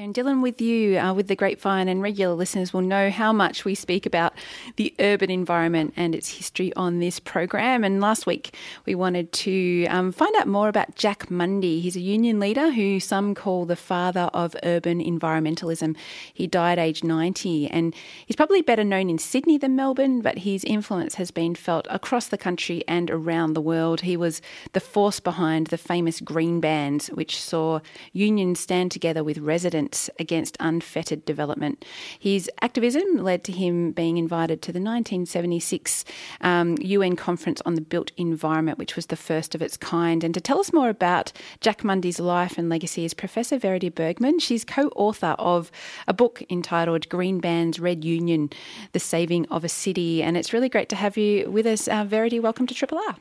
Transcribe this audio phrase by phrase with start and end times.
[0.00, 3.66] And Dylan with you uh, with the grapevine, and regular listeners will know how much
[3.66, 4.32] we speak about
[4.76, 7.84] the urban environment and its history on this program.
[7.84, 8.54] And last week
[8.86, 11.82] we wanted to um, find out more about Jack Mundey.
[11.82, 15.94] He's a union leader who some call the father of urban environmentalism.
[16.32, 20.64] He died aged 90, and he's probably better known in Sydney than Melbourne, but his
[20.64, 24.00] influence has been felt across the country and around the world.
[24.00, 24.40] He was
[24.72, 27.80] the force behind the famous Green Bans, which saw
[28.14, 31.84] unions stand together with residents against unfettered development.
[32.18, 36.04] His activism led to him being invited to the 1976
[36.40, 40.22] um, UN Conference on the Built Environment, which was the first of its kind.
[40.24, 44.40] And to tell us more about Jack Mundey's life and legacy is Professor Verity Burgmann.
[44.40, 45.70] She's co author of
[46.06, 48.50] a book entitled Green Bans Red Union
[48.92, 50.22] The Saving of a City.
[50.22, 51.88] And it's really great to have you with us.
[51.88, 53.16] Uh, Verity, welcome to Triple R.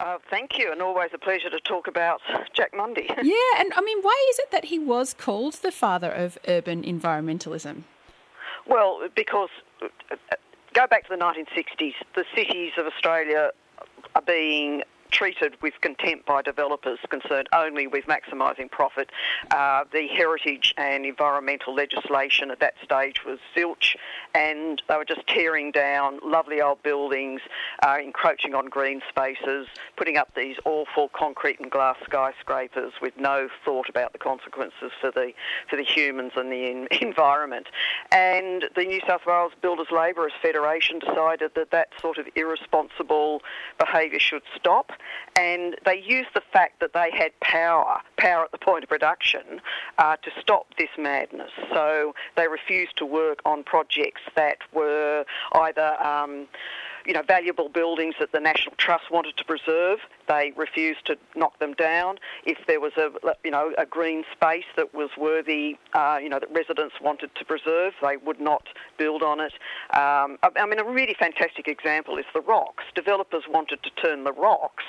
[0.00, 2.22] Uh, thank you, and always a pleasure to talk about
[2.54, 3.06] Jack Mundey.
[3.22, 6.82] yeah, and I mean, why is it that he was called the father of urban
[6.82, 7.82] environmentalism?
[8.66, 9.50] Well, because
[9.82, 10.16] uh,
[10.72, 13.50] go back to the 1960s, the cities of Australia
[14.14, 19.10] are being treated with contempt by developers concerned only with maximising profit.
[19.50, 23.96] Uh, the heritage and environmental legislation at that stage was zilch,
[24.34, 27.40] and they were just tearing down lovely old buildings,
[27.82, 29.66] uh, encroaching on green spaces,
[29.96, 35.10] putting up these awful concrete and glass skyscrapers with no thought about the consequences for
[35.10, 35.32] the
[35.68, 37.66] for the humans and the in- environment.
[38.12, 43.42] And the New South Wales Builders Labourers Federation decided that that sort of irresponsible
[43.78, 44.92] behaviour should stop
[45.36, 49.60] and they used the fact that they had power, power at the point of production,
[49.98, 51.50] uh, to stop this madness.
[51.72, 56.46] So they refused to work on projects that were either um,
[57.06, 60.00] you know, valuable buildings that the National Trust wanted to preserve.
[60.28, 62.18] They refused to knock them down.
[62.44, 63.10] If there was a,
[63.44, 67.44] you know, a green space that was worthy, uh, you know, that residents wanted to
[67.44, 69.52] preserve, they would not build on it.
[69.92, 72.84] Um, I, mean, a really fantastic example is the Rocks.
[72.94, 74.84] Developers wanted to turn the Rocks,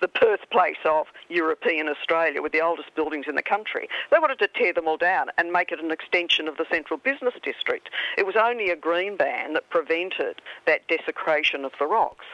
[0.00, 3.88] the birthplace of European Australia, with the oldest buildings in the country.
[4.10, 6.98] They wanted to tear them all down and make it an extension of the central
[6.98, 7.90] business district.
[8.16, 12.24] It was only a green ban that prevented that desecration of the rocks.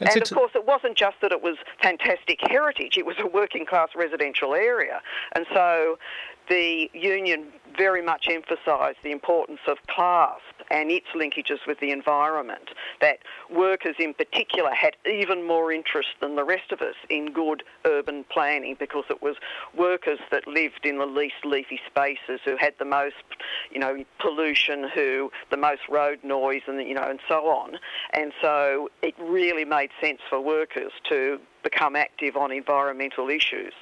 [0.00, 3.64] and of course, it wasn't just that it was fantastic heritage, it was a working
[3.64, 5.00] class residential area.
[5.36, 5.98] And so
[6.48, 7.46] the union
[7.76, 10.40] very much emphasised the importance of class
[10.70, 13.18] and its linkages with the environment, that
[13.50, 18.24] workers in particular had even more interest than the rest of us in good urban
[18.30, 19.36] planning because it was
[19.76, 23.14] workers that lived in the least leafy spaces who had the most,
[23.70, 27.78] you know, pollution, who the most road noise and, you know, and so on.
[28.14, 33.72] And so it really made sense for workers to become active on environmental issues.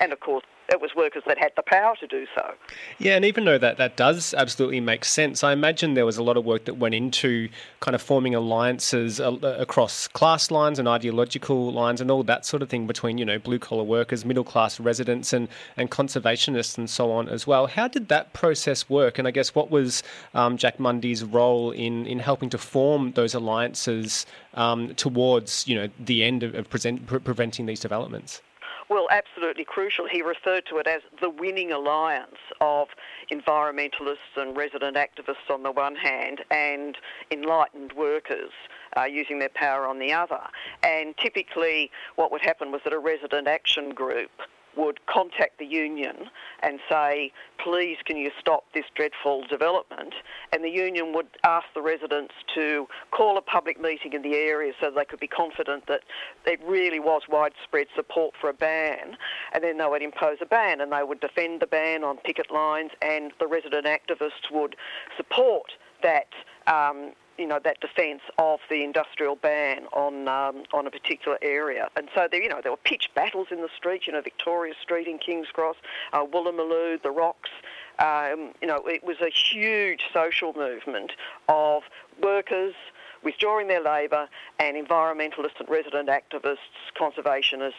[0.00, 2.54] And of course, it was workers that had the power to do so.
[2.98, 6.22] Yeah, and even though that, that does absolutely make sense, I imagine there was a
[6.22, 7.48] lot of work that went into
[7.80, 12.68] kind of forming alliances across class lines and ideological lines and all that sort of
[12.68, 17.10] thing between, you know, blue collar workers, middle class residents, and, and conservationists and so
[17.10, 17.66] on as well.
[17.66, 19.18] How did that process work?
[19.18, 20.04] And I guess what was
[20.34, 25.88] um, Jack Mundey's role in, in helping to form those alliances um, towards, you know,
[25.98, 28.40] the end of, of present, pre- preventing these developments?
[28.90, 30.08] Well, absolutely crucial.
[30.08, 32.88] He referred to it as the winning alliance of
[33.30, 36.98] environmentalists and resident activists on the one hand and
[37.30, 38.50] enlightened workers
[38.96, 40.40] uh, using their power on the other.
[40.82, 44.32] And typically, what would happen was that a resident action group
[44.76, 46.30] would contact the union
[46.62, 47.32] and say,
[47.62, 50.14] please can you stop this dreadful development?
[50.52, 54.72] And the union would ask the residents to call a public meeting in the area
[54.80, 56.00] so they could be confident that
[56.44, 59.16] there really was widespread support for a ban.
[59.52, 62.50] And then they would impose a ban and they would defend the ban on picket
[62.50, 64.76] lines and the resident activists would
[65.16, 65.72] support
[66.02, 66.28] that
[66.66, 71.88] um, you know that defence of the industrial ban on um, on a particular area,
[71.96, 74.06] and so there you know there were pitched battles in the streets.
[74.06, 75.76] You know Victoria Street in Kings Cross,
[76.12, 77.50] uh, Woolloomooloo, the Rocks.
[77.98, 81.12] Um, you know it was a huge social movement
[81.48, 81.82] of
[82.22, 82.74] workers
[83.22, 84.28] withdrawing their labour
[84.58, 86.56] and environmentalists and resident activists,
[86.98, 87.72] conservationists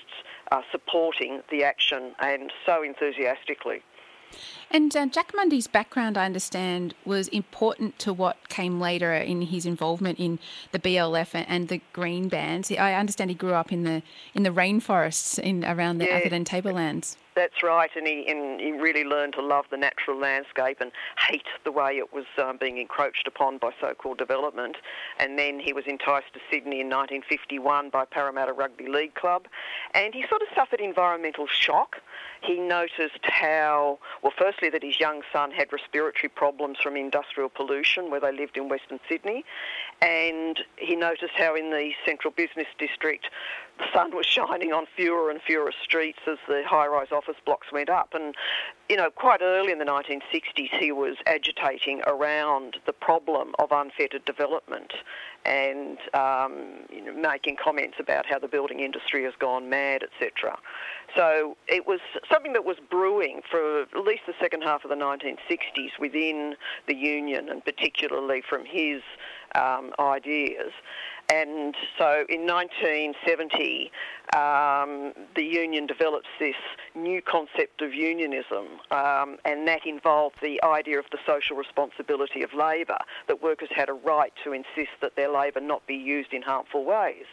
[0.52, 3.82] uh, supporting the action and so enthusiastically.
[4.70, 9.66] And uh, Jack Mundey's background, I understand, was important to what came later in his
[9.66, 10.40] involvement in
[10.72, 12.72] the BLF and the Green Bans.
[12.72, 14.02] I understand he grew up in the
[14.34, 16.18] in the rainforests in around the yeah.
[16.18, 17.18] Atherton Tablelands.
[17.34, 20.92] That's right, and he, and he really learned to love the natural landscape and
[21.30, 24.76] hate the way it was um, being encroached upon by so-called development.
[25.18, 29.48] And then he was enticed to Sydney in 1951 by Parramatta Rugby League Club,
[29.94, 31.98] and he sort of suffered environmental shock.
[32.42, 38.10] He noticed how, well, firstly, that his young son had respiratory problems from industrial pollution
[38.10, 39.46] where they lived in Western Sydney,
[40.02, 43.28] and he noticed how in the central business district
[43.78, 47.90] the sun was shining on fewer and fewer streets as the high-rise office blocks went
[47.90, 48.14] up.
[48.14, 48.34] And,
[48.90, 54.26] you know, quite early in the 1960s, he was agitating around the problem of unfettered
[54.26, 54.94] development
[55.46, 60.58] and um, you know, making comments about how the building industry has gone mad, etc.
[61.16, 62.00] So it was
[62.32, 66.56] something that was brewing for at least the second half of the 1960s within
[66.88, 69.02] the union, and particularly from his
[69.56, 70.72] um, ideas.
[71.32, 73.90] And so in 1970,
[74.36, 76.56] um, the union develops this
[76.94, 82.54] new concept of unionism, um, and that involved the idea of the social responsibility of
[82.54, 82.98] labour,
[83.30, 86.84] that workers had a right to insist that their labour not be used in harmful
[86.84, 87.26] ways.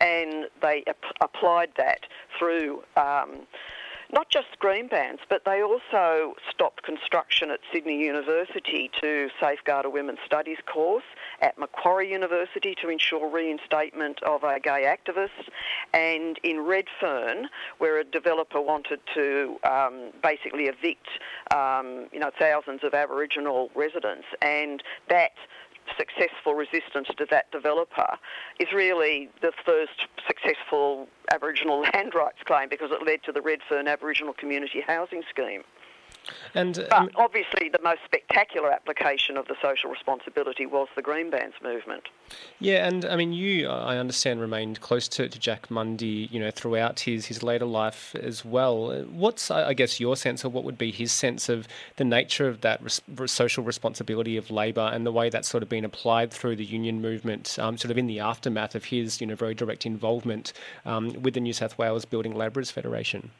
[0.00, 2.00] And they ap- applied that
[2.36, 2.82] through.
[2.96, 3.46] Um,
[4.12, 9.90] not just green bans, but they also stopped construction at Sydney University to safeguard a
[9.90, 11.04] women's studies course,
[11.40, 15.48] at Macquarie University to ensure reinstatement of a gay activist,
[15.92, 17.48] and in Redfern,
[17.78, 21.06] where a developer wanted to um, basically evict,
[21.54, 25.32] um, you know, thousands of Aboriginal residents, and that
[25.96, 28.18] successful resistance to that developer
[28.58, 33.86] is really the first successful Aboriginal land rights claim because it led to the Redfern
[33.88, 35.62] Aboriginal Community Housing Scheme.
[36.54, 41.30] And, but um, obviously, the most spectacular application of the social responsibility was the Green
[41.30, 42.04] Bans movement.
[42.58, 46.50] Yeah, and I mean, you, I understand, remained close to, to Jack Mundey, you know,
[46.50, 49.04] throughout his, his later life as well.
[49.04, 52.62] What's, I guess, your sense of what would be his sense of the nature of
[52.62, 56.56] that res- social responsibility of labour and the way that's sort of been applied through
[56.56, 59.86] the union movement, um, sort of in the aftermath of his, you know, very direct
[59.86, 60.52] involvement
[60.84, 63.30] um, with the New South Wales Building Labourers Federation?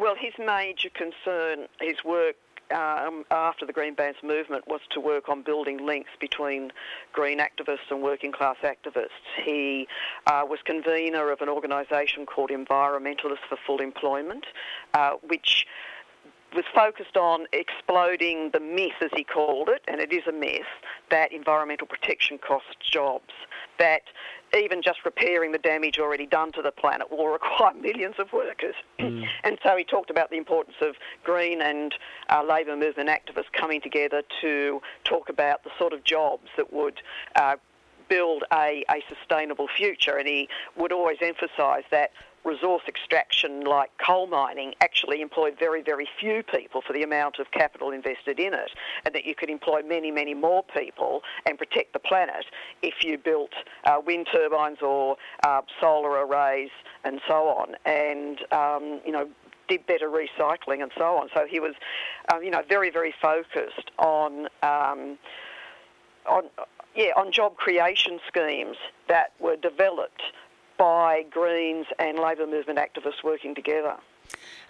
[0.00, 2.36] Well, his major concern, his work
[2.74, 6.72] um, after the Green Bans movement was to work on building links between
[7.12, 9.10] green activists and working class activists.
[9.44, 9.88] He
[10.26, 14.46] uh, was convener of an organisation called Environmentalists for Full Employment,
[14.94, 15.66] uh, which
[16.54, 20.62] was focused on exploding the myth, as he called it, and it is a myth,
[21.10, 23.34] that environmental protection costs jobs.
[23.78, 24.02] That
[24.56, 28.74] even just repairing the damage already done to the planet will require millions of workers.
[28.98, 29.26] Mm.
[29.44, 31.94] and so he talked about the importance of green and
[32.28, 37.00] uh, labour movement activists coming together to talk about the sort of jobs that would
[37.36, 37.56] uh,
[38.08, 40.16] build a, a sustainable future.
[40.16, 42.10] And he would always emphasise that
[42.44, 47.50] resource extraction like coal mining actually employed very, very few people for the amount of
[47.50, 48.70] capital invested in it,
[49.04, 52.46] and that you could employ many, many more people and protect the planet
[52.82, 53.52] if you built
[53.84, 56.70] uh, wind turbines or uh, solar arrays
[57.04, 57.76] and so on.
[57.84, 59.28] And, um, you know,
[59.68, 61.28] did better recycling and so on.
[61.32, 61.74] So he was,
[62.32, 65.16] um, you know, very, very focused on, um,
[66.28, 66.44] on,
[66.96, 68.76] yeah, on job creation schemes
[69.08, 70.22] that were developed
[70.80, 73.96] by Greens and Labor movement activists working together.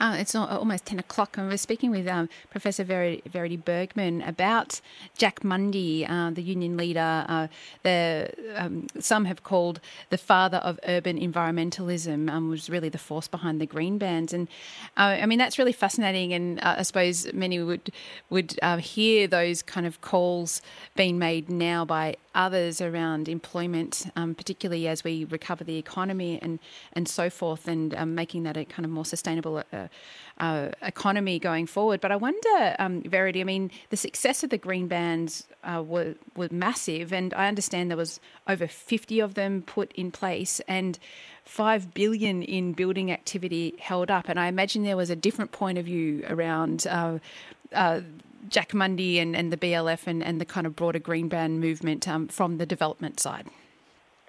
[0.00, 4.80] Uh, it's almost 10 o'clock, and we're speaking with um, Professor Verity, Burgmann about
[5.19, 7.26] Jack Mundey, uh, the union leader.
[7.28, 7.49] Uh,
[7.83, 9.78] the, um, some have called
[10.09, 14.33] the father of urban environmentalism, um, was really the force behind the green bans.
[14.33, 14.49] And
[14.97, 16.33] uh, I mean, that's really fascinating.
[16.33, 17.92] And uh, I suppose many would,
[18.30, 20.62] would uh, hear those kind of calls
[20.97, 26.59] being made now by others around employment, um, particularly as we recover the economy and,
[26.95, 29.88] and so forth, and um, making that a kind of more sustainable uh,
[30.39, 32.01] uh, economy going forward.
[32.01, 36.15] But I wonder, um, Verity, I mean, the success of the green bans uh, were,
[36.37, 40.99] were massive, and I understand there was over 50 of them put in place and
[41.45, 44.29] 5 billion in building activity held up.
[44.29, 46.87] And I imagine there was a different point of view around.
[46.87, 47.19] Uh,
[47.73, 48.01] uh,
[48.49, 52.09] Jack Mundey and, and the BLF and, and the kind of broader green ban movement
[52.09, 53.47] um, from the development side?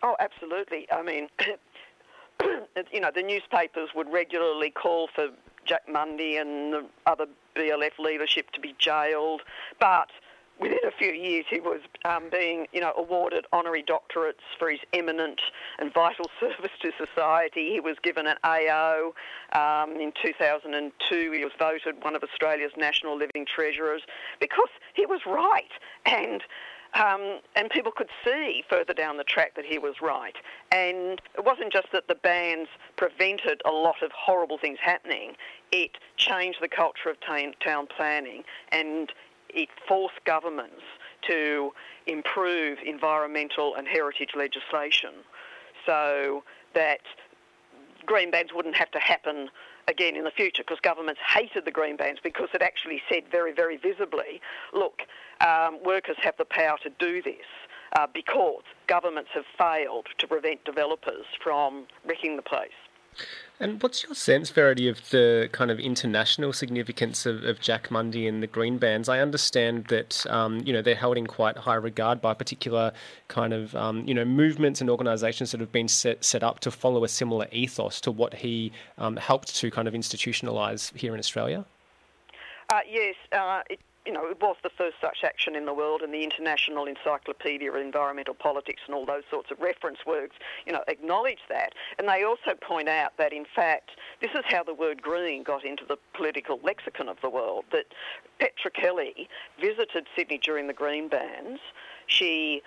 [0.03, 0.87] Oh, absolutely.
[0.91, 1.29] I mean,
[2.91, 5.29] you know, the newspapers would regularly call for
[5.65, 7.25] Jack Mundey and the other
[7.55, 9.41] BLF leadership to be jailed,
[9.79, 10.09] but
[10.61, 14.79] within a few years, he was um, being, you know, awarded honorary doctorates for his
[14.93, 15.41] eminent
[15.79, 17.71] and vital service to society.
[17.71, 19.13] He was given an AO
[19.53, 21.31] um, in 2002.
[21.31, 24.03] He was voted one of Australia's national living treasurers
[24.39, 25.71] because he was right
[26.05, 26.43] and.
[26.93, 30.35] Um, and people could see further down the track that he was right.
[30.71, 32.67] And it wasn't just that the bans
[32.97, 35.35] prevented a lot of horrible things happening,
[35.71, 39.11] it changed the culture of town planning and
[39.49, 40.81] it forced governments
[41.27, 41.71] to
[42.07, 45.11] improve environmental and heritage legislation
[45.85, 46.43] so
[46.73, 47.01] that
[48.05, 49.49] green bans wouldn't have to happen
[49.91, 53.53] again in the future because governments hated the green bans because it actually said very,
[53.53, 54.41] very visibly,
[54.73, 55.03] look,
[55.41, 57.45] um, workers have the power to do this
[57.95, 62.71] uh, because governments have failed to prevent developers from wrecking the place.
[63.61, 68.27] And what's your sense, Verity, of the kind of international significance of, of Jack Mundey
[68.27, 69.07] and the Green Bands?
[69.07, 72.91] I understand that um, you know they're held in quite high regard by particular
[73.27, 76.71] kind of um, you know movements and organisations that have been set set up to
[76.71, 81.19] follow a similar ethos to what he um, helped to kind of institutionalise here in
[81.19, 81.63] Australia.
[82.73, 86.01] Uh, yes, uh, it, you know, it was the first such action in the world,
[86.01, 90.73] and the International Encyclopedia of Environmental Politics and all those sorts of reference works, you
[90.73, 91.73] know, acknowledge that.
[91.99, 93.91] And they also point out that, in fact,
[94.21, 97.65] this is how the word green got into the political lexicon of the world.
[97.71, 97.85] That
[98.39, 99.29] Petra Kelly
[99.59, 101.59] visited Sydney during the green bans.
[102.07, 102.63] She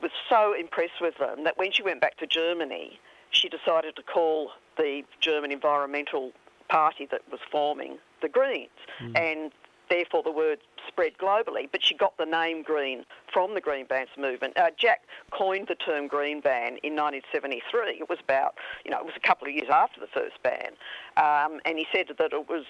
[0.00, 3.00] was so impressed with them that when she went back to Germany,
[3.30, 6.32] she decided to call the German environmental
[6.68, 8.70] party that was forming the Greens.
[9.00, 9.18] Mm.
[9.18, 9.52] And
[9.88, 14.08] therefore the word spread globally, but she got the name green from the green bans
[14.18, 14.56] movement.
[14.56, 17.98] Uh, Jack coined the term green ban in 1973.
[18.00, 20.72] It was about, you know, it was a couple of years after the first ban,
[21.16, 22.64] um, and he said that it was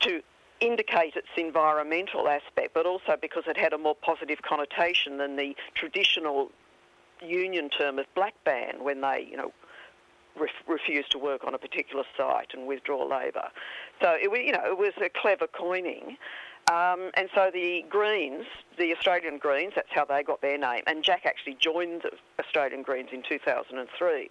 [0.00, 0.22] to
[0.60, 5.56] indicate its environmental aspect, but also because it had a more positive connotation than the
[5.74, 6.50] traditional
[7.22, 9.52] union term of black ban when they, you know,
[10.38, 13.48] ref- refuse to work on a particular site and withdraw labour.
[14.00, 16.16] So it, you know, it was a clever coining.
[16.70, 18.44] Um, and so the Greens,
[18.78, 20.82] the Australian Greens, that's how they got their name.
[20.86, 24.28] And Jack actually joined the Australian Greens in 2003.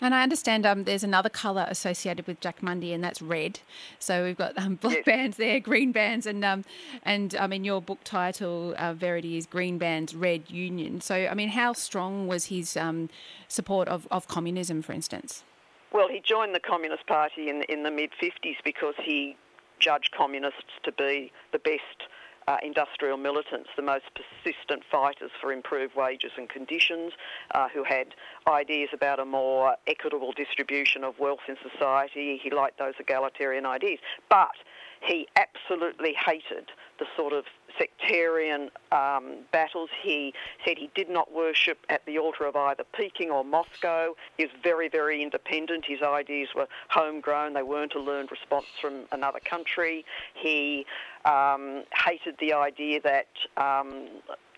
[0.00, 3.60] And I understand um, there's another colour associated with Jack Mundey, and that's red.
[3.98, 5.04] So we've got um, black yes.
[5.04, 6.64] bans there, green bans, and um,
[7.02, 11.00] and I mean your book title, uh, Verity, is Green Bans Red Union.
[11.00, 13.08] So I mean, how strong was his um,
[13.48, 15.44] support of, of communism, for instance?
[15.92, 19.36] Well, he joined the Communist Party in in the mid '50s because he
[19.78, 22.08] judged communists to be the best
[22.46, 27.12] uh, industrial militants, the most persistent fighters for improved wages and conditions,
[27.54, 28.08] uh, who had
[28.46, 32.40] ideas about a more equitable distribution of wealth in society.
[32.42, 33.98] He liked those egalitarian ideas.
[34.28, 34.56] But
[35.00, 37.44] he absolutely hated the sort of
[37.78, 39.90] sectarian um, battles.
[40.02, 40.32] He
[40.64, 44.14] said he did not worship at the altar of either Peking or Moscow.
[44.36, 45.84] He was very, very independent.
[45.86, 47.54] His ideas were homegrown.
[47.54, 50.04] They weren't a learned response from another country.
[50.34, 50.86] He
[51.24, 54.08] um, hated the idea that um,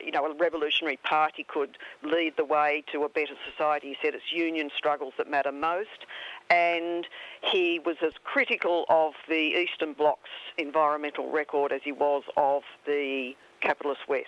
[0.00, 3.88] you know a revolutionary party could lead the way to a better society.
[3.88, 6.07] He said it's union struggles that matter most,
[6.50, 7.06] and
[7.40, 13.34] he was as critical of the Eastern Bloc's environmental record as he was of the
[13.60, 14.26] capitalist West.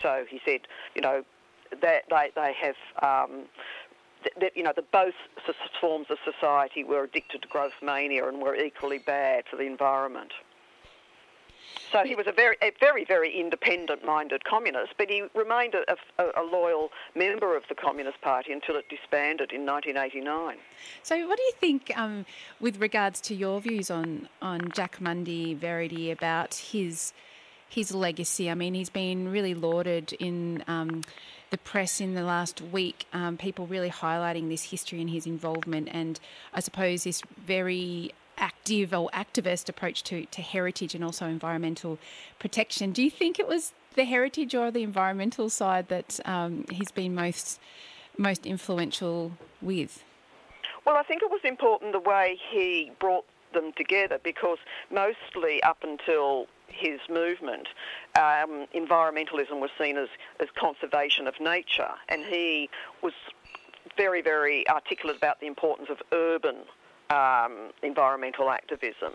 [0.00, 0.62] So he said,
[0.94, 1.24] you know,
[1.80, 3.44] that they, they have um,
[4.40, 5.14] that you know the both
[5.80, 10.32] forms of society were addicted to growth mania and were equally bad for the environment.
[11.92, 16.42] So he was a very, a very, very independent-minded communist, but he remained a, a,
[16.42, 20.56] a, loyal member of the Communist Party until it disbanded in 1989.
[21.02, 22.24] So, what do you think, um,
[22.60, 27.12] with regards to your views on on Jack Mundey Verity about his
[27.68, 28.50] his legacy?
[28.50, 30.64] I mean, he's been really lauded in.
[30.66, 31.02] Um,
[31.50, 35.86] the press in the last week, um, people really highlighting this history and his involvement,
[35.92, 36.18] and
[36.54, 41.98] I suppose this very active or activist approach to, to heritage and also environmental
[42.38, 42.92] protection.
[42.92, 47.14] Do you think it was the heritage or the environmental side that um, he's been
[47.14, 47.60] most
[48.18, 50.04] most influential with?
[50.84, 53.24] Well, I think it was important the way he brought
[53.54, 54.58] them together because
[54.90, 57.68] mostly up until his movement,
[58.16, 60.08] um, environmentalism was seen as,
[60.40, 62.68] as conservation of nature, and he
[63.02, 63.12] was
[63.96, 66.56] very, very articulate about the importance of urban
[67.12, 69.12] um, environmental activism.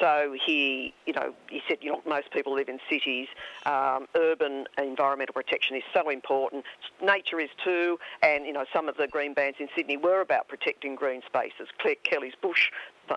[0.00, 3.28] So he, you know, he said, you know, most people live in cities.
[3.66, 6.64] Um, urban environmental protection is so important.
[7.02, 10.48] Nature is too, and you know, some of the green bans in Sydney were about
[10.48, 11.68] protecting green spaces.
[11.78, 12.70] Claire Kelly's Bush,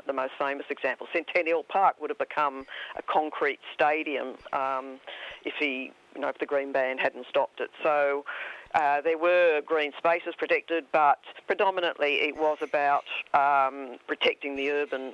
[0.06, 1.08] the most famous example.
[1.14, 2.66] Centennial Park would have become
[2.98, 5.00] a concrete stadium um,
[5.46, 7.70] if he, you know, if the green ban hadn't stopped it.
[7.82, 8.26] So.
[8.74, 13.04] Uh, there were green spaces protected, but predominantly it was about
[13.34, 15.14] um, protecting the urban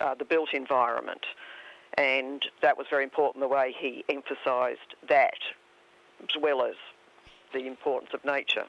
[0.00, 1.24] uh, the built environment.
[1.96, 5.38] And that was very important the way he emphasised that,
[6.20, 6.74] as well as
[7.52, 8.64] the importance of nature.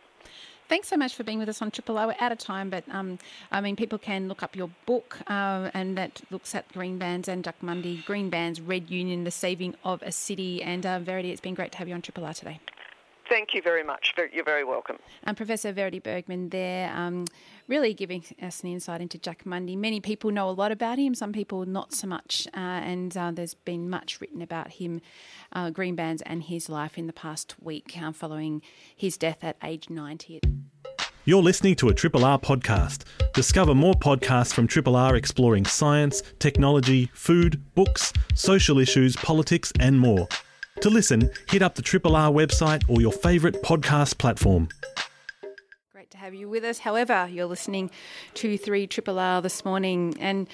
[0.70, 2.08] Thanks so much for being with us on Triple R.
[2.08, 3.20] We're out of time, but um,
[3.52, 7.30] I mean, people can look up your book, uh, and that looks at green bans
[7.30, 10.62] and Jack Mundey, Green Bans, Red Union, the saving of a city.
[10.62, 12.60] And uh, Verity, it's been great to have you on Triple R today.
[13.30, 14.14] Thank you very much.
[14.32, 14.98] You're very welcome.
[15.24, 17.26] And Professor Verity Burgmann there, um,
[17.68, 19.78] really giving us an insight into Jack Mundey.
[19.78, 23.32] Many people know a lot about him, some people not so much, uh, and uh,
[23.32, 25.02] there's been much written about him,
[25.52, 28.62] uh, Green Bans, and his life in the past week uh, following
[28.96, 30.40] his death at age 90.
[31.26, 33.04] You're listening to a Triple R podcast.
[33.34, 40.00] Discover more podcasts from Triple R exploring science, technology, food, books, social issues, politics, and
[40.00, 40.30] more.
[40.82, 44.70] To listen, hit up the Triple R website or your favourite podcast platform.
[45.92, 46.80] Great to have you with us.
[46.80, 47.90] However, you're listening
[48.36, 50.48] to 3 Triple R this morning, and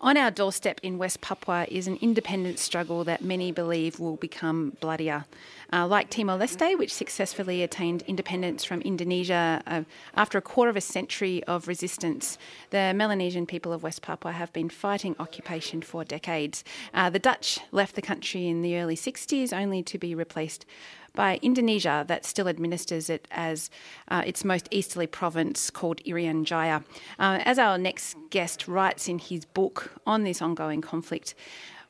[0.00, 4.76] on our doorstep in West Papua is an independence struggle that many believe will become
[4.80, 5.24] bloodier.
[5.72, 9.82] Uh, like Timor Leste, which successfully attained independence from Indonesia uh,
[10.14, 12.38] after a quarter of a century of resistance,
[12.70, 16.64] the Melanesian people of West Papua have been fighting occupation for decades.
[16.94, 20.64] Uh, the Dutch left the country in the early 60s only to be replaced
[21.14, 23.70] by Indonesia that still administers it as
[24.08, 26.82] uh, its most easterly province called Irian Jaya.
[27.18, 31.34] Uh, as our next guest writes in his book on this ongoing conflict,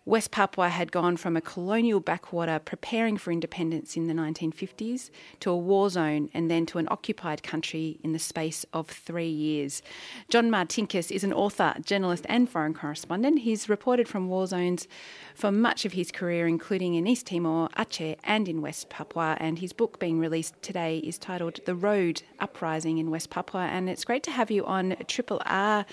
[0.09, 5.51] West Papua had gone from a colonial backwater preparing for independence in the 1950s to
[5.51, 9.83] a war zone and then to an occupied country in the space of three years.
[10.31, 13.41] John Martinkus is an author, journalist, and foreign correspondent.
[13.41, 14.89] He's reported from war zones
[15.35, 19.37] for much of his career, including in East Timor, Aceh, and in West Papua.
[19.39, 23.67] And his book being released today is titled The Road Uprising in West Papua.
[23.67, 25.85] And it's great to have you on Triple R.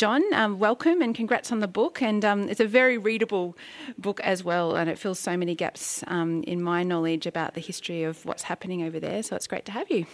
[0.00, 2.00] John, um, welcome and congrats on the book.
[2.00, 3.54] And um, it's a very readable
[3.98, 7.60] book as well, and it fills so many gaps um, in my knowledge about the
[7.60, 9.22] history of what's happening over there.
[9.22, 10.06] So it's great to have you.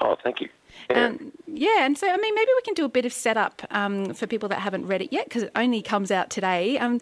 [0.00, 0.48] Oh, thank you.
[0.90, 1.06] Yeah.
[1.06, 4.12] Um, yeah, and so I mean, maybe we can do a bit of setup um,
[4.14, 6.76] for people that haven't read it yet because it only comes out today.
[6.76, 7.00] Um,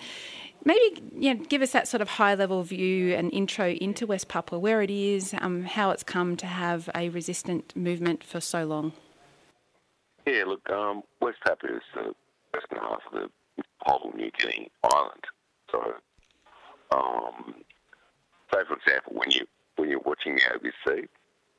[0.67, 4.29] maybe you know, give us that sort of high level view and intro into West
[4.29, 8.67] Papua, where it is, um, how it's come to have a resistant movement for so
[8.67, 8.93] long.
[10.27, 12.15] Yeah, look, um, West Papua is the
[12.55, 13.31] western half of the
[13.81, 15.25] whole New Guinea island.
[15.71, 15.95] So,
[16.93, 17.55] um,
[18.53, 21.09] say for example, when you when you're watching the ABC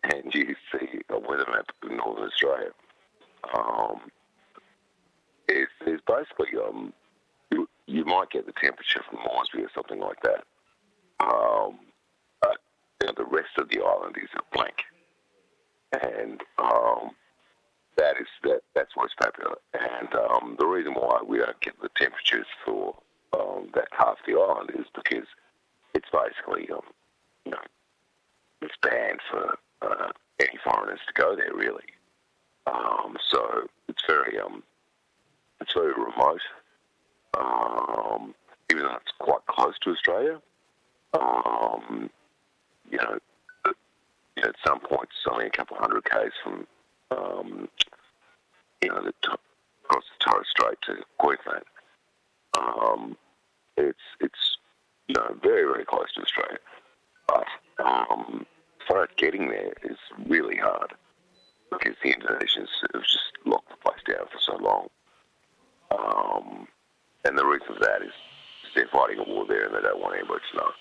[0.03, 2.71] and you see a weather map of Northern Australia,
[3.53, 4.09] um,
[5.47, 6.93] it's, it's basically um,
[7.51, 10.43] you, you might get the temperature from Moresby or something like that.
[11.19, 11.79] Um,
[12.41, 12.57] but
[13.01, 14.75] you know, the rest of the island is a blank,
[16.01, 17.11] and um,
[17.97, 21.89] that is that that's West Papua, and um, the reason why we don't get the
[21.95, 22.95] temperatures for
[23.33, 25.27] um, that half the island is because
[25.93, 26.81] it's basically um,
[27.45, 27.61] you know
[28.61, 31.83] it's banned for uh, any foreigners to go there really.
[32.67, 34.63] Um, so it's very um,
[35.61, 36.41] it's very remote,
[37.37, 38.33] um,
[38.71, 40.41] even though it's quite close to Australia.
[41.13, 42.09] Um,
[42.91, 43.19] you know,
[44.37, 46.67] at some points, only a couple hundred k's from
[47.11, 47.67] um,
[48.81, 49.13] you know, the
[49.83, 51.65] across the Torres Strait to Queensland.
[52.57, 53.17] Um,
[53.77, 54.57] it's it's
[55.07, 56.59] you know very very close to Australia,
[57.27, 57.45] but
[57.83, 58.45] um,
[58.87, 60.93] for getting there is really hard
[61.71, 64.87] because the Indonesians have just locked the place down for so long.
[65.91, 66.67] Um,
[67.25, 68.13] and the reason for that is
[68.75, 70.71] they're fighting a war there and they don't want anybody to know.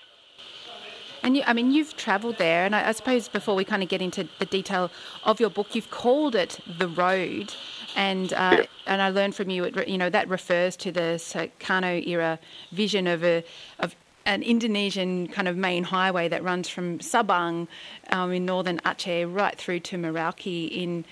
[1.25, 3.89] And you, I mean, you've travelled there, and I, I, suppose before we kind of
[3.89, 4.91] get into the detail
[5.23, 7.51] of your book, you've called it the road,
[7.95, 8.65] and uh, yeah.
[8.85, 12.37] and I learned from you, it, you know, that refers to the Sukarno era
[12.71, 13.43] vision of a
[13.79, 13.95] of
[14.27, 17.67] an Indonesian kind of main highway that runs from Sabang
[18.11, 21.05] um, in northern Aceh right through to Merauke in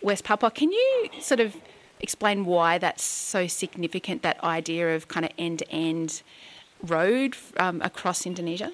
[0.00, 0.50] West Papua.
[0.50, 1.56] Can you sort of
[2.00, 4.22] explain why that's so significant?
[4.22, 6.22] That idea of kind of end to end
[6.82, 8.72] road um, across Indonesia.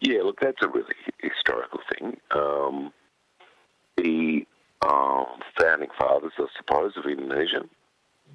[0.00, 2.18] Yeah, look, that's a really historical thing.
[2.30, 2.92] Um,
[3.96, 4.46] the
[4.86, 5.26] um,
[5.58, 7.62] founding fathers, I suppose, of Indonesia.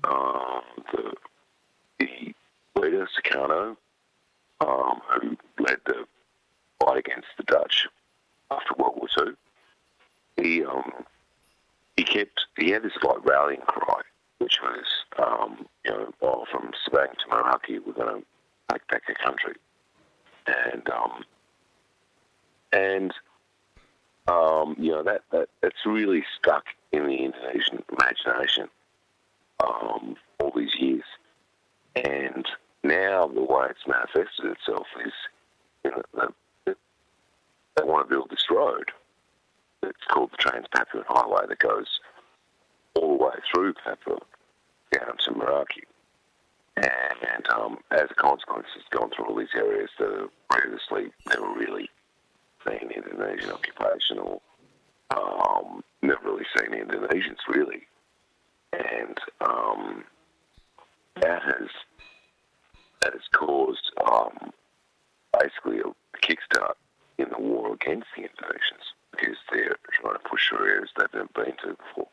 [0.04, 1.14] Um, the,
[2.00, 2.34] the
[2.76, 3.78] leader, Sukarno,
[4.60, 6.06] um, who led the
[6.80, 7.88] fight against the Dutch
[8.52, 9.38] after World War Two.
[10.36, 11.06] He um,
[11.96, 14.02] he kept he had this like rallying cry,
[14.40, 14.86] which was
[15.18, 18.26] um, you know, well, from Sabang to Merauke, we're going to
[18.72, 19.54] take back the country,
[20.48, 21.24] and um,
[22.74, 23.14] and
[24.28, 28.68] um, you know that, that that's really stuck in the Indonesian imagination
[29.64, 31.04] um, all these years,
[31.96, 32.46] and
[32.84, 35.14] now the way it's manifested itself is
[35.84, 36.02] you know,
[36.66, 36.74] they,
[37.76, 38.92] they want to build this road.
[39.82, 42.00] It's called the Trans Papuan Highway that goes
[42.96, 44.20] all the way through Papua
[44.92, 45.84] down to Merauke.
[46.78, 51.90] And um, as a consequence, it's gone through all these areas that previously never really
[52.68, 54.42] seen Indonesian occupation or
[55.16, 57.88] um, never really seen Indonesians really.
[58.74, 60.04] And um,
[61.22, 61.70] that has
[63.02, 64.52] that has caused um,
[65.40, 66.74] basically a kickstart
[67.18, 71.54] in the war against the Indonesians because they're trying to push areas they've never been
[71.64, 72.08] to before.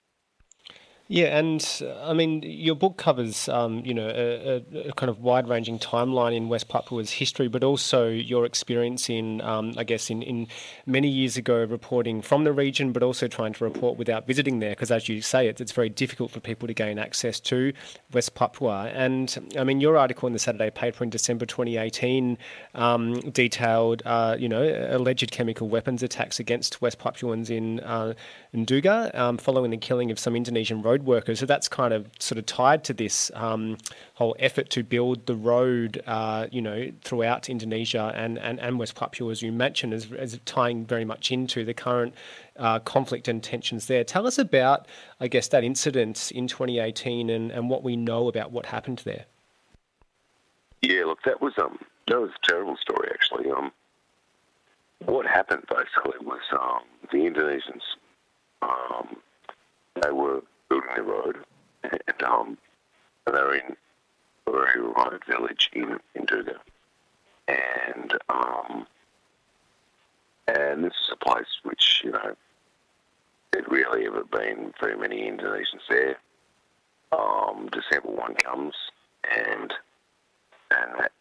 [1.13, 5.81] Yeah, and I mean, your book covers, um, you know, a, a, kind of wide-ranging
[5.81, 10.47] timeline in West Papua's history, but also your experience in, um, I guess, in, in
[10.87, 14.71] many years ago reporting from the region, but also trying to report without visiting there,
[14.71, 17.73] because as you say, it's, it's very difficult for people to gain access to
[18.13, 18.89] West Papua.
[18.95, 22.39] And I mean, your article in the Saturday paper in December 2018
[22.77, 28.15] um, detailed, uh, you know, alleged chemical weapons attacks against West Papuans in uh,
[28.55, 31.41] Nduga, um, following the killing of some Indonesian road workers.
[31.41, 33.79] So that's kind of sort of tied to this um,
[34.15, 38.95] whole effort to build the road, uh, you know, throughout Indonesia and, and, and West
[38.95, 42.15] Papua, as you mentioned, as, as tying very much into the current
[42.57, 44.05] uh, conflict and tensions there.
[44.05, 44.87] Tell us about,
[45.21, 49.27] I guess, that incident in 2018 and, and what we know about what happened there.
[50.83, 53.51] Yeah, look, that was um, that was a terrible story actually.
[53.51, 53.71] Um,
[55.05, 56.81] what happened basically was um,
[57.13, 57.83] the Indonesians
[58.63, 59.17] um,
[60.03, 61.37] they were building the road,
[61.83, 62.57] and um,
[63.27, 63.77] they were in
[64.47, 66.57] a very remote village in, in Nduga.
[67.49, 68.87] And um,
[70.47, 72.37] and this is a place which, you know,
[73.53, 76.17] there'd really ever been very many Indonesians there.
[77.13, 78.75] Um, December 1 comes,
[79.37, 79.73] and
[80.71, 81.13] and that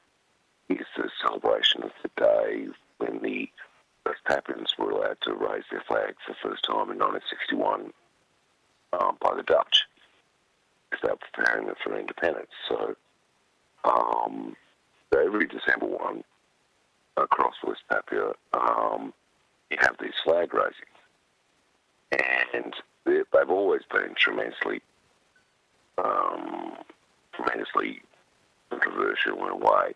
[0.69, 2.67] is the celebration of the day
[2.99, 3.49] when the
[4.05, 7.91] West Papuans were allowed to raise their flag for the first time in 1961
[8.93, 9.85] um, by the Dutch
[10.89, 12.51] because they were preparing them for independence.
[12.67, 12.95] So,
[13.83, 14.55] um,
[15.13, 16.23] every December 1
[17.17, 19.13] across West Papua, um,
[19.69, 20.85] you have these flag raisings.
[22.11, 22.73] And
[23.05, 24.81] they've always been tremendously,
[25.97, 26.73] um,
[27.33, 28.01] tremendously
[28.69, 29.93] controversial in a way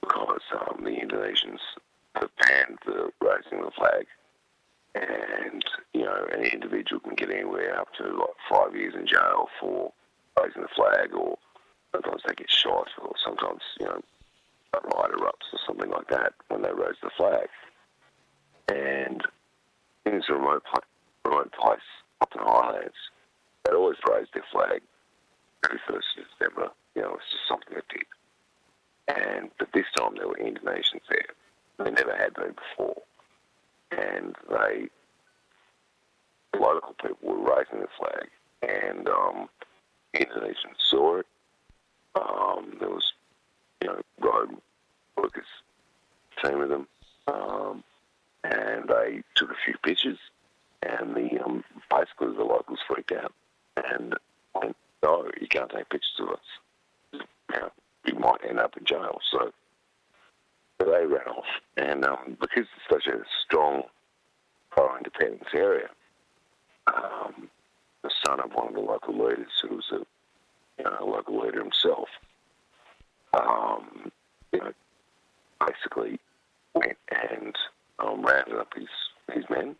[0.00, 1.60] because um, the Indonesians
[2.16, 4.06] have banned the raising of the flag
[4.94, 9.48] and you know an individual can get anywhere up to like five years in jail
[9.60, 9.92] for
[10.40, 11.38] raising the flag, or
[11.92, 14.00] sometimes they get shot, or sometimes you know
[14.74, 17.48] a riot erupts or something like that when they raise the flag.
[18.68, 19.22] And
[20.06, 20.62] in this remote,
[21.24, 21.80] remote place
[22.20, 22.94] up in the highlands,
[23.64, 24.80] they always raise their flag
[25.64, 26.70] every first of December.
[26.94, 28.06] You know, it's just something they did.
[29.08, 31.34] And but this time there were Indonesians there.
[31.78, 33.02] They never had been before
[33.90, 34.88] and they
[36.58, 38.28] local people were raising the flag,
[38.62, 39.48] and um,
[40.14, 41.26] Indonesians saw it.
[42.14, 43.12] Um, there was,
[43.82, 44.56] you know, road
[45.16, 45.46] workers,
[46.42, 46.88] team of them,
[47.28, 47.84] um,
[48.44, 50.18] and they took a few pictures,
[50.82, 53.32] and the um, basically the locals freaked out
[53.76, 54.14] and
[54.54, 56.38] went, "No, you can't take pictures of us.
[57.12, 57.20] You,
[57.54, 59.52] know, might end up in jail." So
[60.84, 61.44] they ran off.
[61.76, 63.82] And um, because it's such a strong
[64.70, 65.88] pro independence area,
[66.86, 67.48] um,
[68.02, 72.08] the son of one of the local leaders, who was a local leader himself,
[73.34, 74.10] um,
[74.52, 74.72] you know,
[75.66, 76.18] basically
[76.74, 77.54] went and
[77.98, 78.88] um, rounded up his,
[79.32, 79.76] his men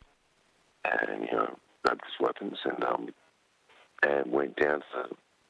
[0.84, 3.08] and, you know, grabbed his weapons and um,
[4.02, 4.84] and went down to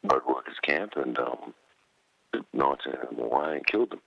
[0.03, 1.55] the road workers camp and um,
[2.53, 4.01] 19 of them away and killed them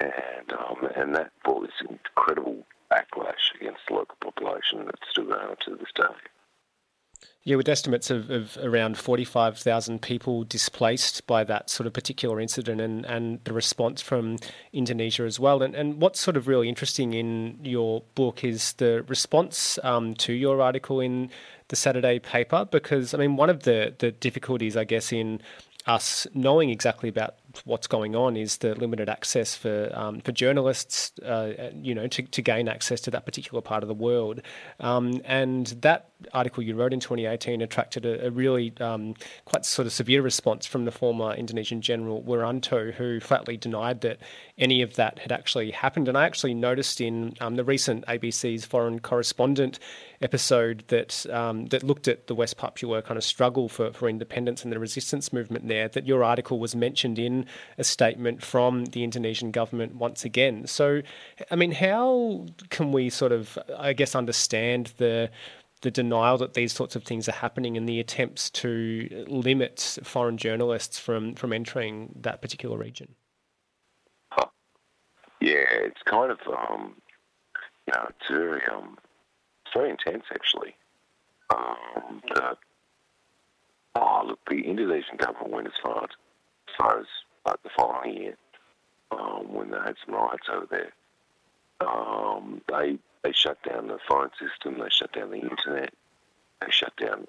[0.00, 5.40] and um, and that brought this incredible backlash against the local population that's still going
[5.40, 6.04] on to this day.
[7.44, 12.80] Yeah, with estimates of, of around 45,000 people displaced by that sort of particular incident
[12.80, 14.38] and, and the response from
[14.72, 15.62] Indonesia as well.
[15.62, 20.32] And, and what's sort of really interesting in your book is the response um, to
[20.32, 21.30] your article in
[21.68, 25.40] the Saturday paper, because, I mean, one of the, the difficulties, I guess, in
[25.86, 31.12] us knowing exactly about what's going on is the limited access for um, for journalists,
[31.20, 34.42] uh, you know, to, to gain access to that particular part of the world.
[34.80, 39.86] Um, and that article you wrote in 2018 attracted a, a really um, quite sort
[39.86, 44.18] of severe response from the former Indonesian general Wiranto, who flatly denied that
[44.58, 46.08] any of that had actually happened.
[46.08, 49.78] And I actually noticed in um, the recent ABC's Foreign Correspondent
[50.22, 54.64] episode that um, that looked at the West Papua kind of struggle for, for independence
[54.64, 57.44] and the resistance movement there, that your article was mentioned in
[57.76, 60.66] a statement from the Indonesian government once again.
[60.66, 61.02] So,
[61.50, 65.30] I mean, how can we sort of, I guess, understand the
[65.82, 70.36] the denial that these sorts of things are happening and the attempts to limit foreign
[70.36, 73.14] journalists from, from entering that particular region?
[75.40, 76.96] Yeah, it's kind of, um,
[77.86, 78.96] you know, it's very, um,
[79.64, 80.74] it's very intense actually.
[81.54, 82.56] Um, the,
[83.94, 86.10] oh, look, the Indonesian government went as far as,
[86.68, 87.06] as far as
[87.46, 88.36] like the following year
[89.10, 90.92] um, when they had some riots over there.
[91.86, 95.92] Um, they they shut down the phone system, they shut down the internet,
[96.60, 97.26] they shut down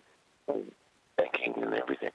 [1.18, 2.12] banking and everything.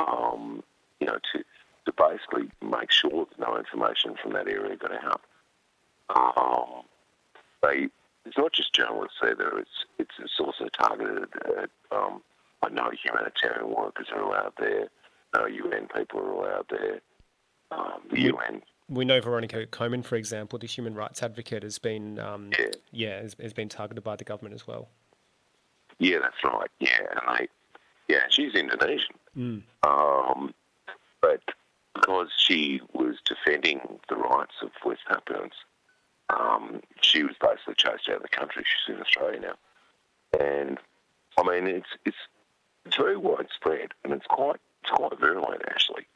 [0.00, 0.64] Um,
[0.98, 1.44] you know, to
[1.84, 5.20] to basically make sure that no information from that area got out.
[6.10, 6.82] Um,
[7.62, 7.88] they
[8.24, 9.56] it's not just journalists either.
[9.58, 12.22] It's it's, it's also targeted at um,
[12.64, 14.88] I know humanitarian workers are all out there.
[15.32, 17.00] No UN people are all out there
[17.70, 18.62] um, the UN.
[18.88, 23.20] We know Veronica Koman, for example, the human rights advocate, has been um, yeah, yeah
[23.20, 24.88] has, has, been targeted by the government as well.
[25.98, 26.70] Yeah, that's right.
[26.78, 27.48] Yeah, and I,
[28.08, 29.16] yeah, she's Indonesian.
[29.36, 29.62] Mm.
[29.82, 30.54] Um,
[31.20, 31.40] but
[31.94, 35.54] because she was defending the rights of West Papuans,
[36.30, 38.64] um, she was basically chased out of the country.
[38.64, 40.78] She's in Australia now, and
[41.38, 42.16] I mean it's it's
[42.84, 46.06] it's very widespread and it's quite it's quite virulent actually.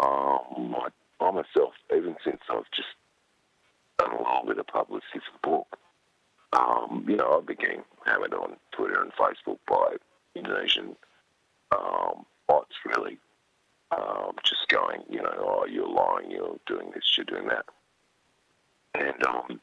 [0.00, 0.88] Um, I,
[1.20, 2.88] I myself, even since I've just
[3.98, 5.78] done a little bit of publicity for the book,
[6.52, 9.96] um, you know, been getting hammered on Twitter and Facebook by
[10.34, 10.96] Indonesian
[11.76, 13.18] um, bots, really,
[13.90, 17.66] um, just going, you know, oh, you're lying, you're doing this, you're doing that.
[18.94, 19.60] And, um,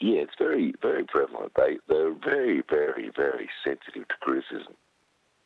[0.00, 1.52] yeah, it's very, very prevalent.
[1.56, 4.74] They, they're very, very, very sensitive to criticism.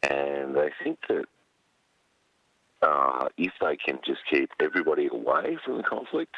[0.02, 1.26] And they think that
[2.82, 6.34] uh, if they can just keep everybody away from the conflict,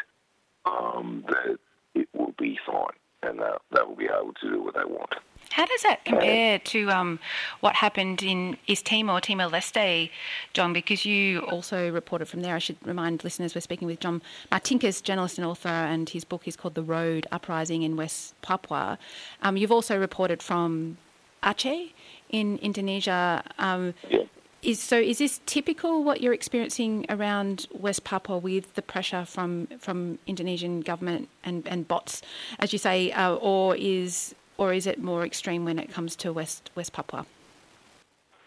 [0.64, 1.58] um, that
[1.94, 2.86] it will be fine,
[3.22, 5.14] and that they will be able to do what they want.
[5.50, 7.18] How does that compare to um,
[7.58, 10.10] what happened in East Timor, Timor Leste,
[10.52, 10.72] John?
[10.72, 12.54] Because you also reported from there.
[12.54, 14.22] I should remind listeners we're speaking with John
[14.52, 18.96] Martinkus, journalist and author, and his book is called The Road Uprising in West Papua.
[19.42, 20.98] Um, you've also reported from
[21.42, 21.90] Aceh
[22.28, 23.42] in Indonesia.
[23.58, 24.20] Um, yeah.
[24.62, 24.98] Is so?
[24.98, 30.82] Is this typical what you're experiencing around West Papua with the pressure from from Indonesian
[30.82, 32.20] government and, and bots,
[32.58, 36.32] as you say, uh, or is or is it more extreme when it comes to
[36.32, 37.24] West West Papua?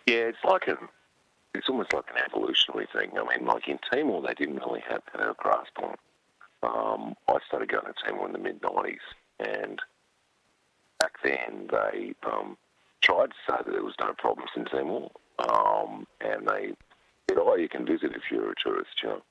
[0.06, 0.78] Yeah, it's like a,
[1.56, 3.12] it's almost like an evolutionary thing.
[3.17, 5.95] I mean, like in Timor, they didn't really have a grasp on.
[6.62, 8.97] Um, I started going to Timor in the mid '90s,
[9.39, 9.80] and
[10.99, 12.56] back then they um,
[13.02, 15.10] tried to say that there was no problems in Timor.
[15.39, 16.74] Um, and they
[17.30, 19.22] said, oh, you can visit if you're a tourist, you know.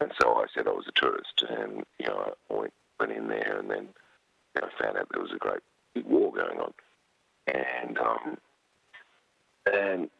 [0.00, 3.28] And so I said I was a tourist, and you know, I went, went in
[3.28, 3.88] there, and then
[4.54, 5.60] you know, found out there was a great
[5.94, 6.72] big war going on,
[7.46, 8.38] and um,
[9.72, 10.10] and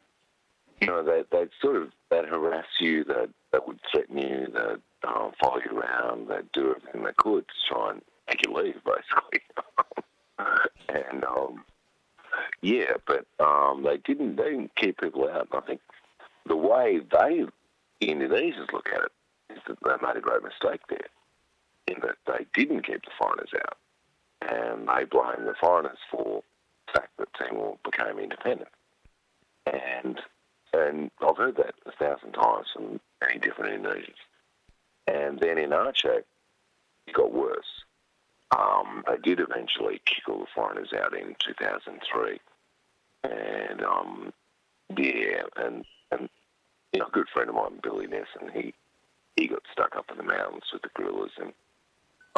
[0.80, 5.08] you know, they they sort of they'd harass you, they they would threaten you, they'd
[5.08, 8.80] um, follow you around, they'd do everything they could to try and make you leave,
[8.84, 9.40] basically.
[10.88, 11.64] and um,
[12.62, 14.36] yeah, but um, they didn't.
[14.36, 15.48] They didn't keep people out.
[15.52, 15.80] I think
[16.46, 17.46] the way they
[18.00, 19.12] Indonesians look at it
[19.54, 21.08] is that they made a great mistake there,
[21.86, 23.78] in that they didn't keep the foreigners out,
[24.42, 26.42] and they blame the foreigners for
[26.86, 28.68] the fact that Timor became independent.
[29.66, 30.20] And
[30.72, 34.16] and I've heard that a thousand times from many different Indonesians.
[35.06, 36.22] And then in Aceh,
[37.06, 37.84] it got worse.
[38.56, 42.40] Um, they did eventually kick all the foreigners out in 2003,
[43.24, 44.32] and um,
[44.96, 46.28] yeah, and and
[46.92, 48.72] you know, a good friend of mine, Billy Nessen, he
[49.36, 51.52] he got stuck up in the mountains with the guerrillas, and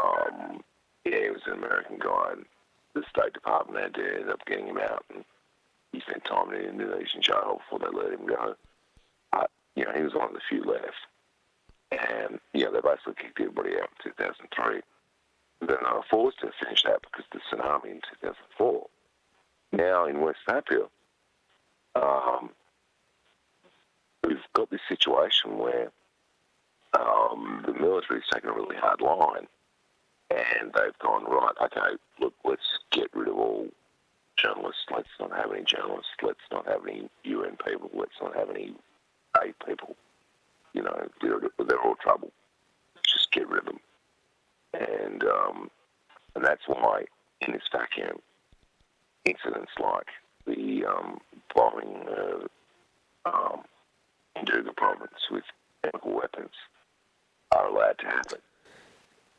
[0.03, 0.63] um,
[1.05, 2.45] yeah, he was an American guy, and
[2.95, 5.25] the State Department had to end up getting him out, and
[5.93, 8.55] he spent time in an Indonesian jail before they let him go.
[9.33, 11.07] But, you know, he was one of the few left.
[11.91, 14.81] And, you know, they basically kicked everybody out in 2003.
[15.61, 18.87] They were forced to finish that because of the tsunami in 2004.
[19.73, 20.87] Now in West Papua,
[21.95, 22.51] um,
[24.25, 25.91] we've got this situation where
[26.99, 29.47] um, the military's taken a really hard line
[30.31, 33.67] and they've gone, right, okay, look, let's get rid of all
[34.37, 34.85] journalists.
[34.95, 36.11] Let's not have any journalists.
[36.23, 37.91] Let's not have any UN people.
[37.95, 38.75] Let's not have any
[39.43, 39.97] aid people.
[40.75, 42.31] You know, they're, they're all trouble.
[43.03, 43.81] Just get rid of them.
[44.75, 45.71] And, um,
[46.35, 47.05] and that's why
[47.41, 48.19] in this vacuum,
[49.25, 50.07] incidents like
[50.47, 51.19] the um,
[51.55, 52.49] bombing of
[53.27, 53.63] um,
[54.37, 55.45] Nduga province with
[55.83, 56.53] chemical weapons
[57.53, 58.39] are allowed to happen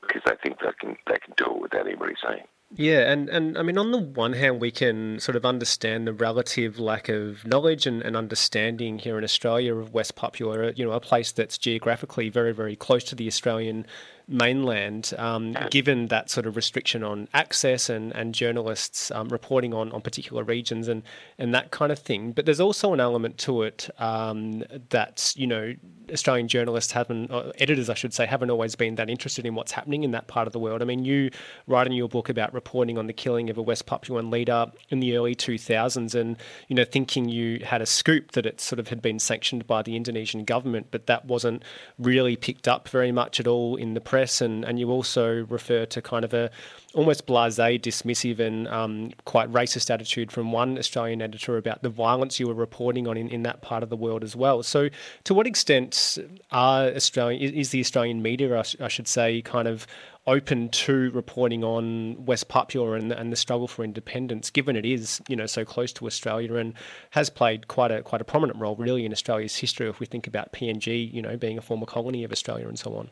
[0.01, 2.43] because they think they can they can do it without anybody saying.
[2.75, 6.13] Yeah, and, and I mean, on the one hand, we can sort of understand the
[6.13, 10.91] relative lack of knowledge and, and understanding here in Australia of West Papua, you know,
[10.91, 13.87] a place that's geographically very, very close to the Australian
[14.29, 19.91] mainland, um, given that sort of restriction on access and, and journalists um, reporting on,
[19.91, 21.03] on particular regions and,
[21.37, 22.31] and that kind of thing.
[22.31, 25.73] But there's also an element to it um, that, you know,
[26.11, 30.03] Australian journalists haven't, editors, I should say, haven't always been that interested in what's happening
[30.03, 30.81] in that part of the world.
[30.81, 31.31] I mean, you
[31.67, 34.99] write in your book about reporting on the killing of a West Papuan leader in
[34.99, 36.37] the early 2000s and,
[36.67, 39.81] you know, thinking you had a scoop that it sort of had been sanctioned by
[39.81, 41.63] the Indonesian government, but that wasn't
[41.97, 44.18] really picked up very much at all in the press.
[44.41, 46.49] And, and you also refer to kind of a
[46.93, 52.39] almost blasé, dismissive, and um, quite racist attitude from one Australian editor about the violence
[52.39, 54.63] you were reporting on in, in that part of the world as well.
[54.63, 54.89] So,
[55.25, 56.17] to what extent
[56.51, 59.85] are Australian is the Australian media, I, should say, kind of
[60.27, 65.21] open to reporting on West Papua and, and the struggle for independence, given it is
[65.27, 66.73] you know so close to Australia and
[67.11, 69.87] has played quite a quite a prominent role really in Australia's history.
[69.87, 72.95] If we think about PNG, you know, being a former colony of Australia and so
[72.95, 73.09] on.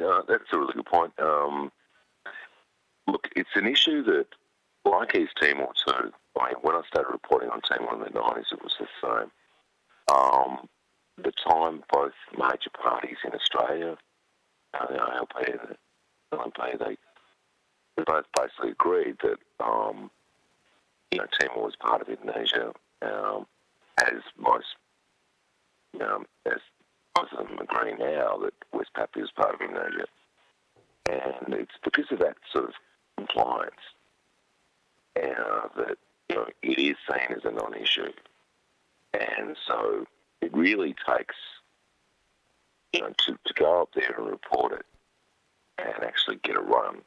[0.00, 1.12] Look, uh, that's a really good point.
[1.18, 1.72] Um,
[3.06, 4.26] look, it's an issue that,
[4.84, 8.62] like East Timor too, like when I started reporting on Timor in the 90s, it
[8.62, 9.30] was the same.
[10.14, 10.68] Um,
[11.16, 13.96] the time both major parties in Australia,
[14.74, 15.76] uh, the ALP and
[16.30, 16.96] the LNP, they,
[17.96, 20.10] they both basically agreed that um,
[21.10, 23.46] you know Timor was part of Indonesia, um,
[24.02, 24.66] as most
[26.00, 26.58] um, as
[27.16, 30.06] most of them agree now that West Papua is part of Indonesia.
[31.10, 32.74] And it's because of that sort of
[33.16, 33.74] compliance
[35.16, 35.98] uh, that
[36.28, 38.12] you know, it is seen as a non-issue.
[39.12, 40.06] And so
[40.40, 41.36] it really takes,
[42.92, 44.86] you know, to, to go up there and report it
[45.78, 47.02] and actually get a run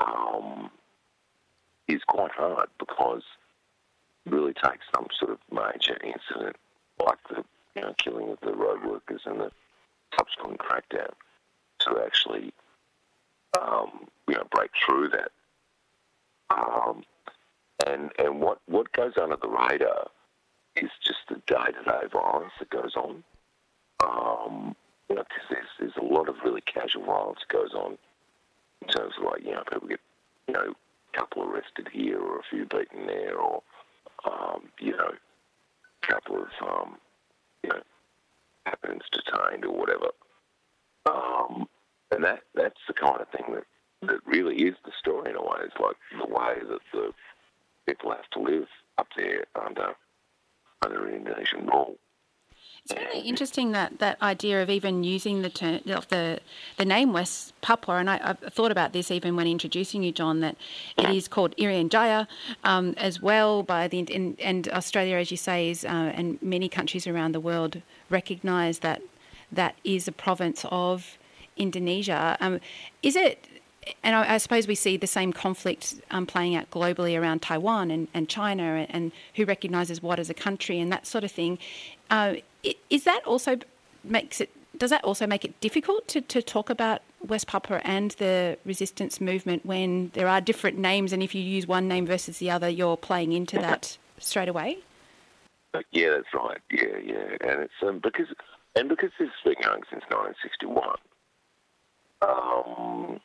[0.00, 0.70] um,
[1.88, 3.22] is quite hard because
[4.26, 6.56] it really takes some sort of major incident
[7.04, 9.50] like the you know, killing of the road workers and the
[10.18, 11.12] subsequent crackdown
[11.80, 12.52] to actually,
[13.60, 15.30] um, you know, break through that.
[16.50, 17.04] Um,
[17.86, 20.08] and and what, what goes under the radar
[20.76, 23.22] is just the day-to-day violence that goes on.
[24.02, 24.74] Um,
[25.08, 27.98] you know, because there's, there's a lot of really casual violence that goes on
[28.82, 30.00] in terms of like, you know, people get,
[30.46, 30.72] you know,
[31.12, 33.62] a couple arrested here or a few beaten there or,
[34.24, 35.10] um, you know,
[36.02, 36.96] a couple of, um,
[37.62, 37.80] you know,
[38.66, 40.08] happens detained or whatever.
[41.06, 41.66] Um,
[42.10, 43.64] and that that's the kind of thing that,
[44.02, 45.58] that really is the story in a way.
[45.64, 47.12] It's like the way that the
[47.86, 48.68] people have to live
[48.98, 49.94] up there under
[50.84, 51.96] under Indonesian rule.
[52.84, 56.40] It's really interesting that, that idea of even using the term the
[56.76, 60.40] the name West Papua, and I, have thought about this even when introducing you, John,
[60.40, 60.56] that
[60.96, 62.26] it is called Irian Jaya
[62.64, 66.68] um, as well by the and, and, Australia, as you say, is uh, and many
[66.68, 69.02] countries around the world recognise that
[69.52, 71.18] that is a province of
[71.56, 72.36] Indonesia.
[72.40, 72.60] Um,
[73.02, 73.46] is it?
[74.02, 77.90] And I, I, suppose we see the same conflict um, playing out globally around Taiwan
[77.90, 81.32] and, and China and, and, who recognises what as a country and that sort of
[81.32, 81.58] thing.
[82.10, 82.34] Uh,
[82.88, 83.58] is that also
[84.04, 84.50] makes it?
[84.76, 89.20] Does that also make it difficult to, to talk about West Papua and the resistance
[89.20, 92.68] movement when there are different names, and if you use one name versus the other,
[92.68, 94.78] you're playing into that straight away?
[95.92, 96.58] Yeah, that's right.
[96.70, 98.26] Yeah, yeah, and it's um, because
[98.76, 100.96] and because this has been going since 1961.
[102.22, 103.20] Um,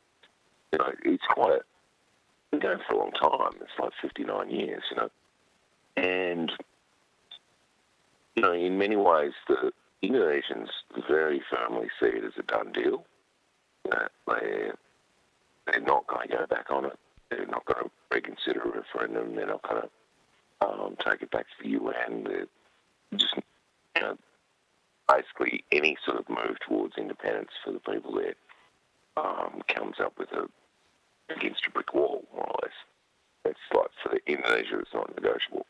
[0.72, 1.62] you know, it's quite
[2.52, 3.60] been going for a long time.
[3.62, 5.10] It's like 59 years, you know,
[5.98, 6.52] and
[8.36, 9.72] you know, in many ways, the
[10.04, 10.70] Indonesians
[11.08, 13.06] very firmly see it as a done deal.
[13.90, 14.72] That they
[15.68, 16.98] they're not going to go back on it.
[17.30, 19.36] they're not going to reconsider a referendum.
[19.36, 22.24] They're not going to um, take it back to the UN.
[22.24, 22.48] They're
[23.16, 23.36] just,
[23.96, 24.18] you know,
[25.08, 28.36] basically any sort of move towards independence for the people there
[29.18, 30.48] um, comes up with a
[31.34, 32.72] against a brick wall, more or less.
[33.46, 35.66] It's like for Indonesia, it's not negotiable.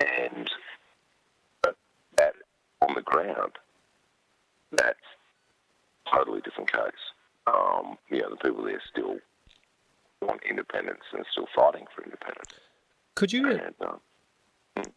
[0.00, 0.50] And
[2.96, 3.52] the ground,
[4.72, 4.98] that's
[6.12, 7.04] totally different case.
[7.46, 9.18] Um, you know, the people there still
[10.20, 12.52] want independence and are still fighting for independence.
[13.14, 13.48] Could you?
[13.48, 13.96] And, uh,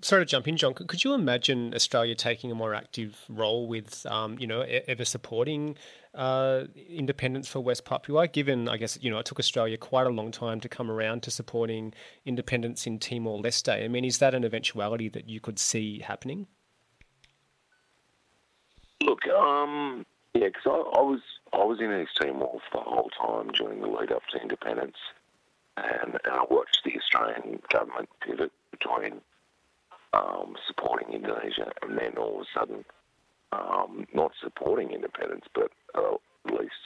[0.02, 0.74] Sorry to jump in, John.
[0.74, 5.78] Could you imagine Australia taking a more active role with, um, you know, ever supporting
[6.14, 8.28] uh, independence for West Papua?
[8.28, 11.24] Given, I guess, you know, it took Australia quite a long time to come around
[11.24, 11.94] to supporting
[12.26, 13.84] independence in Timor Leste.
[13.84, 16.48] I mean, is that an eventuality that you could see happening?
[19.10, 20.06] Look, um,
[20.36, 21.20] yeah, because I, I was
[21.52, 24.98] I was in Timor for the whole time during the lead up to independence,
[25.78, 29.20] and, and I watched the Australian government pivot between
[30.14, 32.86] um, supporting Indonesia and then all of a sudden
[33.52, 36.84] um, not supporting independence, but uh, at least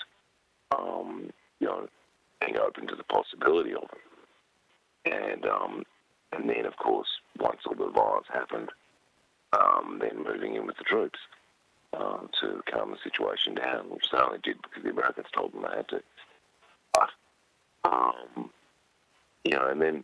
[0.79, 1.89] um, you know
[2.39, 5.11] being open to the possibility of it.
[5.13, 5.83] And um,
[6.31, 8.69] and then of course once all the violence happened,
[9.59, 11.19] um, then moving in with the troops
[11.93, 15.63] uh, to calm the situation down, which they only did because the Americans told them
[15.63, 16.01] they had to.
[16.93, 17.09] But
[17.83, 18.49] um,
[19.43, 20.03] you know, and then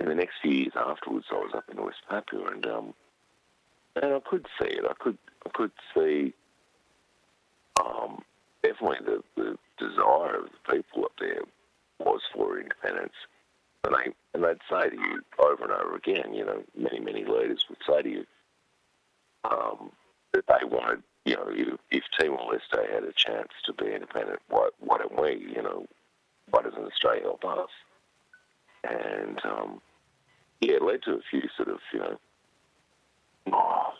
[0.00, 2.94] in the next few years afterwards, I was up in West Papua, and um,
[4.02, 4.84] and I could see it.
[4.88, 6.32] I could I could see
[7.80, 8.22] um,
[8.62, 11.42] definitely the, the desire of the people up there
[11.98, 13.14] was for independence,
[13.84, 16.34] and they and they'd say to you over and over again.
[16.34, 18.24] You know, many many leaders would say to you
[19.44, 19.90] um,
[20.36, 21.02] that they wanted.
[21.24, 25.20] You know, if, if Timor Leste had a chance to be independent, why why don't
[25.20, 25.52] we?
[25.54, 25.86] You know,
[26.50, 27.70] why doesn't Australia help us?
[28.84, 29.80] And um,
[30.60, 32.18] yeah, it led to a few sort of, you know,
[33.52, 33.92] oh,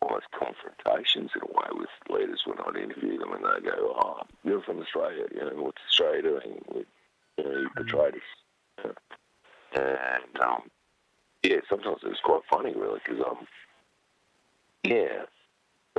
[0.00, 4.20] almost confrontations in a way with leaders when I'd interview them and they go, oh,
[4.44, 6.62] you're from Australia, you know, what's Australia doing?
[7.36, 8.94] you know, you betrayed us.
[9.74, 10.62] And, um,
[11.42, 13.46] yeah, sometimes it was quite funny, really, because, um,
[14.84, 15.22] yeah,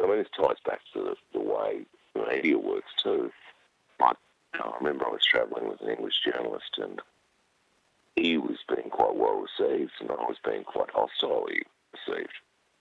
[0.03, 1.81] I mean, this ties back to the, the way
[2.15, 3.31] media works, too.
[3.99, 4.17] Like,
[4.53, 7.01] I remember I was travelling with an English journalist and
[8.15, 11.61] he was being quite well received, and I was being quite hostilely
[11.93, 12.33] received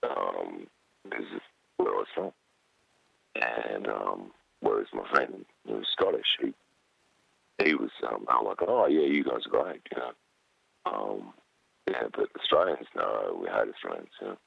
[0.03, 0.67] um,
[1.03, 1.41] because of
[1.77, 2.31] where I was from.
[3.35, 6.53] And um, whereas my friend who was Scottish, he
[7.63, 10.11] he was um, I'm like, oh yeah, you guys are great, you know.
[10.85, 11.33] Um,
[11.89, 14.09] yeah, but Australians, no, we hate Australians.
[14.21, 14.37] You know.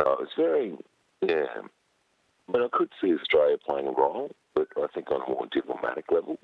[0.00, 0.76] So it's very,
[1.28, 1.62] yeah.
[2.48, 6.04] But I could see Australia playing a role, but I think on a more diplomatic
[6.10, 6.38] level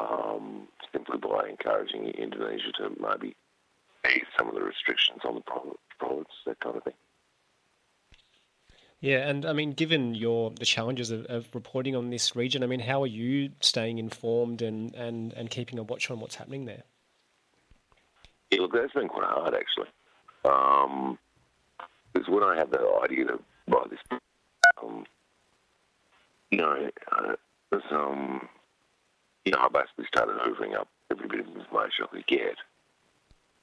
[0.00, 3.34] um, simply by encouraging Indonesia to maybe
[4.08, 6.94] ease some of the restrictions on the province, that kind of thing.
[9.00, 12.66] Yeah, and I mean, given your the challenges of, of, reporting on this region, I
[12.66, 16.64] mean, how are you staying informed and, and, and keeping a watch on what's happening
[16.64, 16.82] there?
[18.50, 19.88] Yeah, look, that's been quite hard actually.
[20.44, 21.18] Um,
[22.12, 23.38] because when I had the idea to
[23.68, 24.20] write this,
[24.82, 25.04] um,
[26.50, 27.34] you know, uh,
[27.70, 28.48] there's um,
[29.46, 32.56] you know, I basically started hoovering up every bit of information I could get.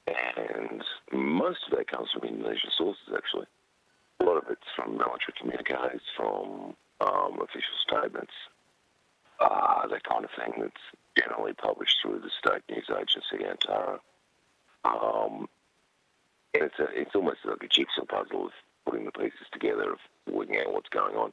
[0.06, 0.82] And
[1.12, 3.46] most of that comes from Indonesian sources, actually.
[4.20, 8.32] A lot of it's from military communiques, from um, official statements,
[9.40, 10.82] uh, that kind of thing that's
[11.18, 13.98] generally published through the state news agency, Antara.
[14.84, 15.48] Um,
[16.54, 18.50] it's, a, it's almost like a jigsaw puzzle
[18.84, 19.98] putting the pieces together, of
[20.32, 21.32] working out what's going on.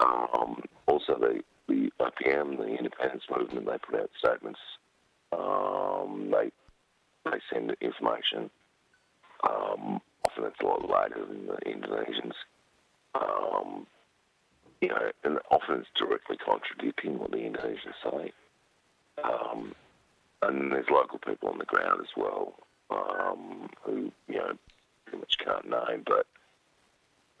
[0.00, 4.60] Um, also, the the OPM, the independence movement, they put out statements.
[5.32, 6.50] Um, they
[7.30, 8.50] they send information.
[9.48, 12.34] Um, often it's a lot later than the Indonesians.
[13.14, 13.86] Um,
[14.80, 18.32] you know, and often it's directly contradicting what the Indonesians say.
[19.22, 19.74] Um,
[20.42, 22.54] and there's local people on the ground as well
[22.90, 24.52] um, who, you know,
[25.06, 26.26] pretty much can't name, but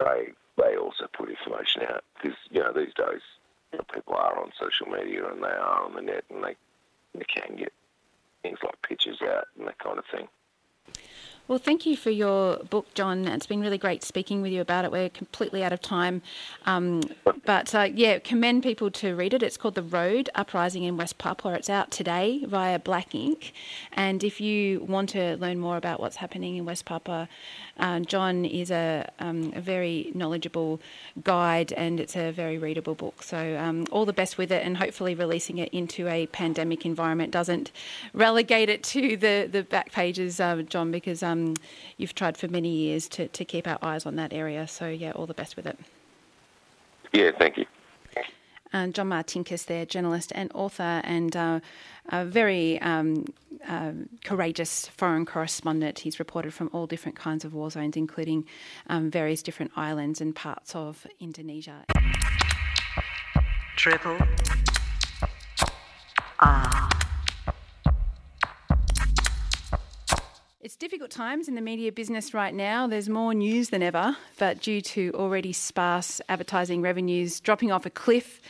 [0.00, 3.22] they they also put information out because you know these days
[3.72, 6.54] you know, people are on social media and they are on the net and they,
[7.14, 7.72] they can get
[8.42, 10.28] things like pictures out and that kind of thing.
[11.46, 13.28] Well, thank you for your book, John.
[13.28, 14.90] It's been really great speaking with you about it.
[14.90, 16.22] We're completely out of time.
[16.64, 17.02] Um,
[17.44, 19.42] but uh, yeah, commend people to read it.
[19.42, 21.52] It's called The Road Uprising in West Papua.
[21.52, 23.52] It's out today via Black Ink.
[23.92, 27.28] And if you want to learn more about what's happening in West Papua,
[27.78, 30.80] uh, John is a, um, a, very knowledgeable
[31.24, 33.22] guide and it's a very readable book.
[33.22, 37.32] So, um, all the best with it, and hopefully, releasing it into a pandemic environment
[37.32, 37.72] doesn't
[38.12, 41.33] relegate it to the, the back pages, uh, John, because um,
[41.96, 44.66] you've tried for many years to, to keep our eyes on that area.
[44.66, 45.78] So, yeah, all the best with it.
[47.12, 47.66] Yeah, thank you.
[48.74, 51.60] Uh, John Martinkus, there, journalist and author, and uh,
[52.08, 53.24] a very um,
[53.68, 53.92] uh,
[54.24, 56.00] courageous foreign correspondent.
[56.00, 58.44] He's reported from all different kinds of war zones, including
[58.88, 61.84] um, various different islands and parts of Indonesia.
[63.76, 64.18] Triple
[66.40, 66.93] R.
[70.64, 72.86] It's difficult times in the media business right now.
[72.86, 77.90] There's more news than ever, but due to already sparse advertising revenues dropping off a
[77.90, 78.40] cliff,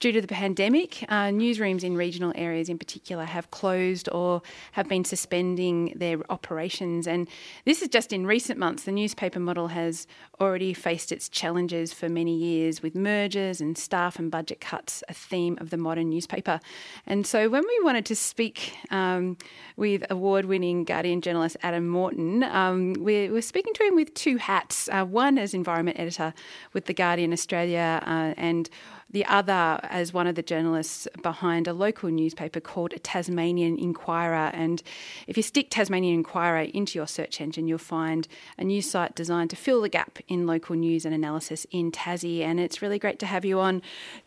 [0.00, 4.40] Due to the pandemic, uh, newsrooms in regional areas in particular have closed or
[4.72, 7.08] have been suspending their operations.
[7.08, 7.28] And
[7.64, 8.84] this is just in recent months.
[8.84, 10.06] The newspaper model has
[10.40, 15.14] already faced its challenges for many years with mergers and staff and budget cuts, a
[15.14, 16.60] theme of the modern newspaper.
[17.04, 19.36] And so when we wanted to speak um,
[19.76, 24.36] with award winning Guardian journalist Adam Morton, um, we're, we're, speaking to him with two
[24.36, 26.34] hats uh, one as environment editor
[26.72, 28.70] with The Guardian Australia uh, and
[29.10, 34.50] the other as one of the journalists behind a local newspaper called a Tasmanian Inquirer.
[34.52, 34.82] And
[35.26, 38.28] if you stick Tasmanian Inquirer into your search engine, you'll find
[38.58, 42.42] a news site designed to fill the gap in local news and analysis in Tassie.
[42.42, 43.82] And it's really great to have you on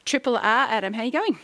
[0.06, 0.42] Triple R.
[0.44, 1.38] Adam, how are you going?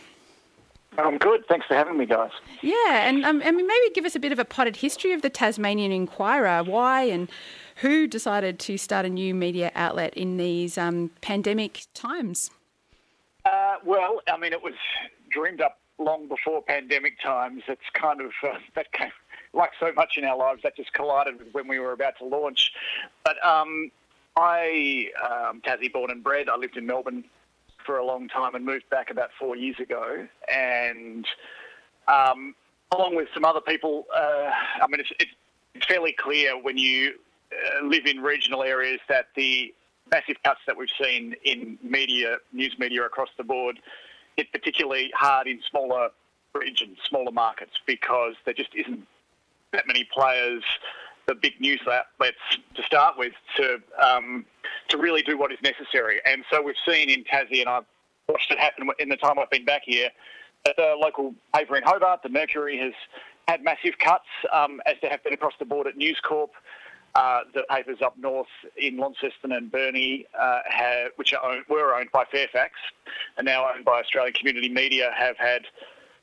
[0.96, 1.46] I'm good.
[1.46, 2.32] Thanks for having me, guys.
[2.60, 5.22] Yeah, and um, I mean, maybe give us a bit of a potted history of
[5.22, 6.64] the Tasmanian Inquirer.
[6.64, 7.30] Why and
[7.76, 12.50] who decided to start a new media outlet in these um, pandemic times?
[13.48, 14.74] Uh, well, I mean, it was
[15.30, 17.62] dreamed up long before pandemic times.
[17.68, 19.10] It's kind of uh, that came,
[19.52, 22.24] like so much in our lives, that just collided with when we were about to
[22.24, 22.72] launch.
[23.24, 23.90] But um,
[24.36, 27.24] I, um, Tassie born and bred, I lived in Melbourne
[27.84, 30.26] for a long time and moved back about four years ago.
[30.52, 31.26] And
[32.06, 32.54] um,
[32.92, 34.50] along with some other people, uh,
[34.82, 35.30] I mean, it's, it's,
[35.86, 37.12] fairly clear when you
[37.52, 39.72] uh, live in regional areas that the
[40.10, 43.80] massive cuts that we've seen in media, news media across the board,
[44.36, 46.10] hit particularly hard in smaller
[46.54, 49.06] regions, smaller markets, because there just isn't
[49.72, 50.62] that many players,
[51.26, 52.38] the big news outlets
[52.74, 54.44] to start with, to um,
[54.88, 56.20] to really do what is necessary.
[56.24, 57.84] And so we've seen in Tassie, and I've
[58.28, 60.08] watched it happen in the time I've been back here,
[60.64, 62.92] that the local paper in Hobart, the Mercury, has
[63.46, 66.50] had massive cuts, um, as there have been across the board at News Corp.
[67.14, 68.46] Uh, the papers up north
[68.76, 72.74] in Launceston and Burnie, uh, have, which owned, were owned by Fairfax
[73.36, 75.62] and now owned by Australian Community Media, have had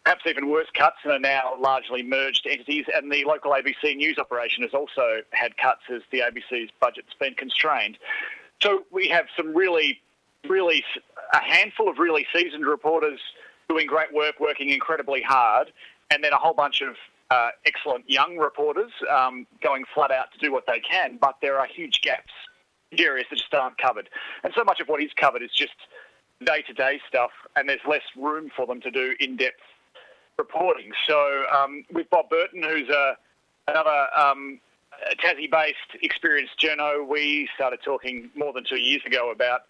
[0.06, 2.86] perhaps even worse cuts and are now largely merged entities.
[2.94, 7.34] And the local ABC news operation has also had cuts as the ABC's budget's been
[7.34, 7.98] constrained.
[8.62, 10.00] So we have some really,
[10.48, 10.84] really,
[11.34, 13.20] a handful of really seasoned reporters
[13.68, 15.72] doing great work, working incredibly hard,
[16.12, 16.96] and then a whole bunch of
[17.32, 21.60] uh, excellent young reporters um, going flat out to do what they can, but there
[21.60, 22.32] are huge gaps,
[22.98, 24.10] areas that just aren't covered.
[24.44, 25.74] And so much of what is covered is just
[26.46, 29.62] day to day stuff, and there's less room for them to do in depth
[30.38, 30.92] reporting.
[31.08, 33.16] So, um, with Bob Burton, who's a,
[33.68, 34.60] another um,
[35.24, 39.62] Tassie based experienced journo, we started talking more than two years ago about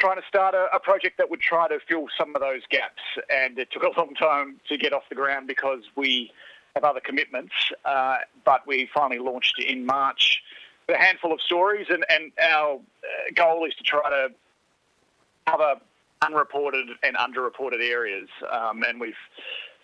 [0.00, 3.02] trying to start a, a, project that would try to fill some of those gaps.
[3.30, 6.30] And it took a long time to get off the ground because we
[6.84, 7.52] other commitments,
[7.84, 10.42] uh, but we finally launched in March
[10.86, 12.78] with a handful of stories, and, and our uh,
[13.34, 14.28] goal is to try to
[15.46, 15.80] cover
[16.22, 18.28] unreported and underreported areas.
[18.50, 19.14] Um, and we've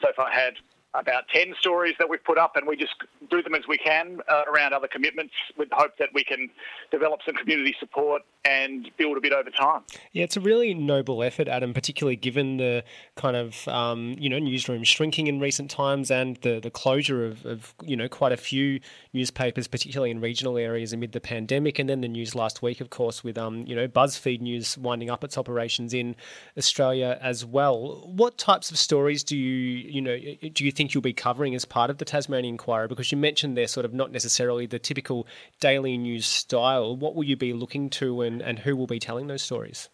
[0.02, 0.54] so far had
[0.94, 2.94] about 10 stories that we've put up, and we just
[3.30, 6.48] do them as we can uh, around other commitments with hope that we can
[6.90, 9.82] develop some community support and build a bit over time.
[10.12, 12.84] Yeah, it's a really noble effort, Adam, particularly given the
[13.16, 17.44] kind of um, you know newsroom shrinking in recent times and the the closure of,
[17.46, 18.80] of, you know quite a few
[19.12, 22.90] newspapers, particularly in regional areas amid the pandemic, and then the news last week, of
[22.90, 26.14] course, with um, you know BuzzFeed News winding up its operations in
[26.58, 28.06] Australia as well.
[28.06, 30.18] What types of stories do you you know
[30.52, 32.88] do you think you'll be covering as part of the Tasmanian Inquirer?
[32.88, 35.26] Because you mentioned they're sort of not necessarily the typical
[35.60, 36.96] daily news style.
[36.96, 39.88] What will you be looking to and and, who will be telling those stories?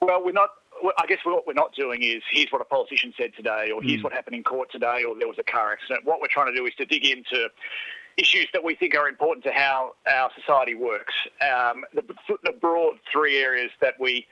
[0.00, 0.50] Well, we're not.
[0.98, 4.00] I guess what we're not doing is here's what a politician said today, or here's
[4.00, 4.04] mm.
[4.04, 6.04] what happened in court today, or there was a car accident.
[6.04, 7.48] What we're trying to do is to dig into
[8.16, 11.14] issues that we think are important to how our society works.
[11.40, 12.02] Um, the,
[12.44, 14.26] the, broad three areas that we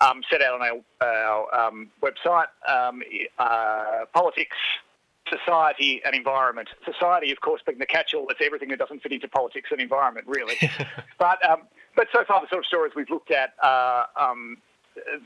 [0.00, 3.02] um, set out on our, our um, website um,
[3.38, 4.56] uh, politics,
[5.28, 6.68] society, and environment.
[6.84, 10.26] Society, of course, being the catch-all, it's everything that doesn't fit into politics and environment,
[10.26, 10.56] really.
[11.18, 11.62] but um,
[11.96, 14.58] but so far, the sort of stories we've looked at are um,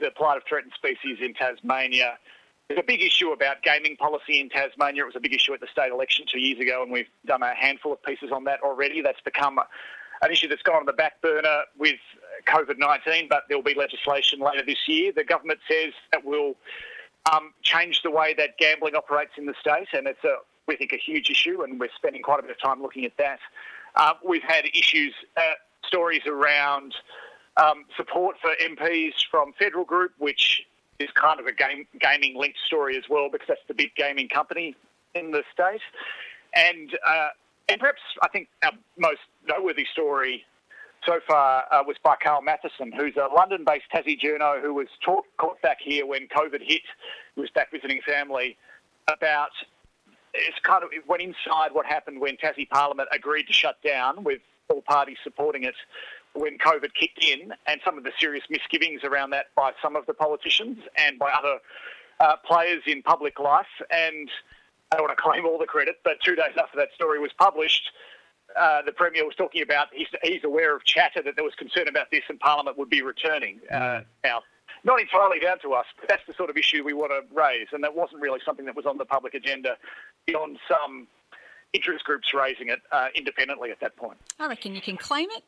[0.00, 2.18] the plight of threatened species in Tasmania.
[2.68, 5.02] There's a big issue about gaming policy in Tasmania.
[5.02, 7.42] It was a big issue at the state election two years ago, and we've done
[7.42, 9.00] a handful of pieces on that already.
[9.00, 9.58] That's become
[10.20, 11.98] an issue that's gone on the back burner with
[12.46, 15.12] COVID 19, but there will be legislation later this year.
[15.16, 16.56] The government says that will
[17.32, 20.92] um, change the way that gambling operates in the state, and it's a, we think,
[20.92, 23.40] a huge issue, and we're spending quite a bit of time looking at that.
[23.96, 25.54] Uh, we've had issues, uh,
[25.86, 26.94] stories around
[27.56, 30.62] um, support for MPs from Federal Group, which
[30.98, 34.28] is kind of a game, gaming linked story as well, because that's the big gaming
[34.28, 34.74] company
[35.14, 35.80] in the state.
[36.54, 37.28] And uh,
[37.68, 40.44] and perhaps I think our most noteworthy story
[41.06, 45.24] so far uh, was by Carl Matheson, who's a London-based Tassie journo who was taught,
[45.38, 46.82] caught back here when COVID hit.
[47.34, 48.56] He was back visiting family
[49.06, 49.50] about
[50.34, 54.24] it's kind of it went inside what happened when Tassie Parliament agreed to shut down
[54.24, 55.74] with all parties supporting it
[56.34, 60.06] when COVID kicked in, and some of the serious misgivings around that by some of
[60.06, 61.58] the politicians and by other
[62.20, 63.66] uh, players in public life.
[63.90, 64.30] And
[64.92, 67.30] I don't want to claim all the credit, but two days after that story was
[67.38, 67.90] published,
[68.56, 71.88] uh, the Premier was talking about he's, he's, aware of chatter that there was concern
[71.88, 73.60] about this and Parliament would be returning.
[73.70, 74.04] Uh, mm.
[74.24, 74.42] now,
[74.84, 77.66] not entirely down to us, but that's the sort of issue we want to raise,
[77.72, 79.76] and that wasn't really something that was on the public agenda
[80.26, 81.06] beyond some
[81.74, 84.16] interest groups raising it uh, independently at that point.
[84.38, 85.44] I reckon you can claim it.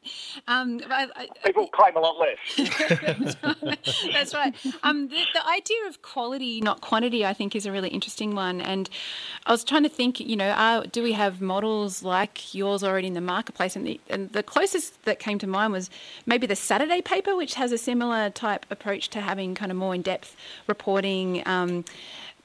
[0.47, 3.37] Um, I, I, People claim a lot less.
[4.13, 4.55] That's right.
[4.83, 8.61] Um, the, the, idea of quality, not quantity, I think is a really interesting one.
[8.61, 8.91] And
[9.47, 13.07] I was trying to think, you know, are, do we have models like yours already
[13.07, 13.75] in the marketplace?
[13.75, 15.89] And the, and the closest that came to mind was
[16.27, 19.95] maybe the Saturday paper, which has a similar type approach to having kind of more
[19.95, 21.43] in depth reporting.
[21.47, 21.85] Um,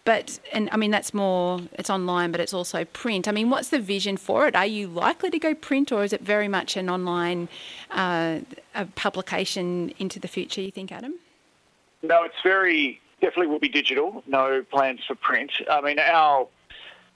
[0.05, 3.27] but, and I mean, that's more, it's online, but it's also print.
[3.27, 4.55] I mean, what's the vision for it?
[4.55, 7.49] Are you likely to go print or is it very much an online
[7.89, 8.39] uh,
[8.95, 11.15] publication into the future, you think, Adam?
[12.03, 14.23] No, it's very, definitely will be digital.
[14.27, 15.51] No plans for print.
[15.69, 16.47] I mean, our,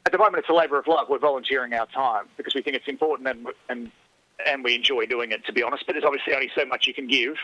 [0.06, 1.08] at the moment, it's a labour of love.
[1.10, 3.92] We're volunteering our time because we think it's important and, and
[4.46, 5.86] and we enjoy doing it, to be honest.
[5.86, 7.36] But there's obviously only so much you can give.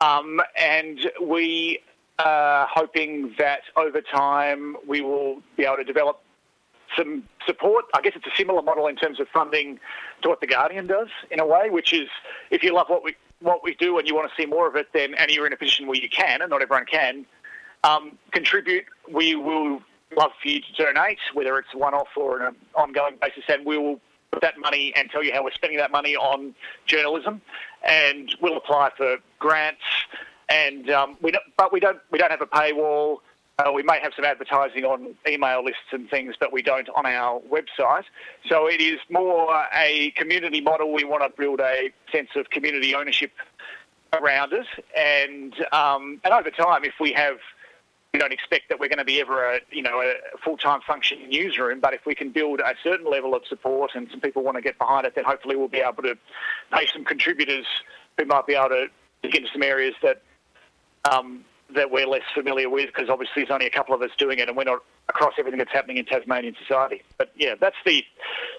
[0.00, 1.80] Um, and we
[2.18, 6.20] uh, hoping that over time we will be able to develop
[6.96, 7.86] some support.
[7.94, 9.80] I guess it's a similar model in terms of funding
[10.22, 12.08] to what the Guardian does in a way, which is
[12.50, 14.76] if you love what we what we do and you want to see more of
[14.76, 17.26] it, then and you're in a position where you can, and not everyone can,
[17.82, 18.84] um, contribute.
[19.10, 19.82] We will
[20.16, 23.66] love for you to donate, whether it's one off or on an ongoing basis, and
[23.66, 24.00] we will
[24.30, 26.54] put that money and tell you how we're spending that money on
[26.86, 27.40] journalism,
[27.84, 29.82] and we'll apply for grants
[30.52, 33.18] and um, we don't, but we don't we don't have a paywall.
[33.58, 37.06] Uh, we may have some advertising on email lists and things, but we don't on
[37.06, 38.04] our website.
[38.48, 40.92] So it is more a community model.
[40.92, 43.32] We want to build a sense of community ownership
[44.12, 47.38] around it, and um, and over time, if we have
[48.12, 51.30] we don't expect that we're going to be ever a you know a full-time functioning
[51.30, 54.56] newsroom, but if we can build a certain level of support and some people want
[54.56, 56.14] to get behind it, then hopefully we'll be able to
[56.72, 57.66] pay some contributors
[58.18, 58.86] who might be able to
[59.22, 60.20] get into some areas that
[61.10, 61.44] um,
[61.74, 64.48] that we're less familiar with because obviously there's only a couple of us doing it
[64.48, 67.02] and we're not across everything that's happening in Tasmanian society.
[67.18, 68.04] But yeah, that's the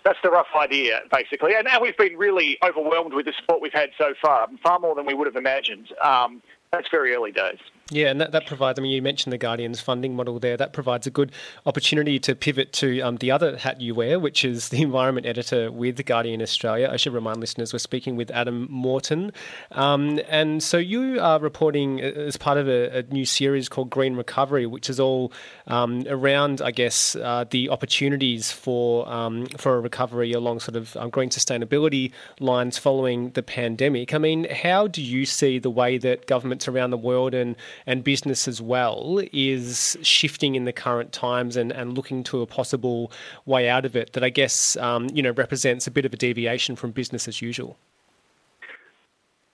[0.04, 1.56] that's the rough idea basically.
[1.56, 4.96] And now we've been really overwhelmed with the support we've had so far, far more
[4.96, 5.92] than we would have imagined.
[6.02, 6.42] Um,
[6.72, 7.60] that's very early days.
[7.92, 10.56] Yeah, and that, that provides, I mean, you mentioned the Guardian's funding model there.
[10.56, 11.34] That provides a good
[11.66, 15.70] opportunity to pivot to um, the other hat you wear, which is the environment editor
[15.70, 16.90] with Guardian Australia.
[16.90, 19.34] I should remind listeners we're speaking with Adam Morton.
[19.74, 24.16] Um, and so you are reporting as part of a, a, new series called Green
[24.16, 25.34] Recovery, which is all
[25.68, 30.96] um, around, I guess, uh, the opportunities for, um, for a recovery along sort of
[30.96, 34.14] um, green sustainability lines following the pandemic.
[34.14, 38.04] I mean, how do you see the way that governments around the world and and
[38.04, 43.12] business as well is shifting in the current times and, and looking to a possible
[43.46, 46.18] way out of it that I guess um, you know represents a bit of a
[46.18, 47.78] deviation from business as usual.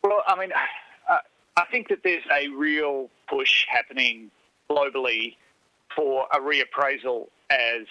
[0.04, 0.52] Well, I mean,
[1.60, 4.32] I think that there's a real push happening
[4.70, 5.36] globally
[5.94, 7.86] for a reappraisal as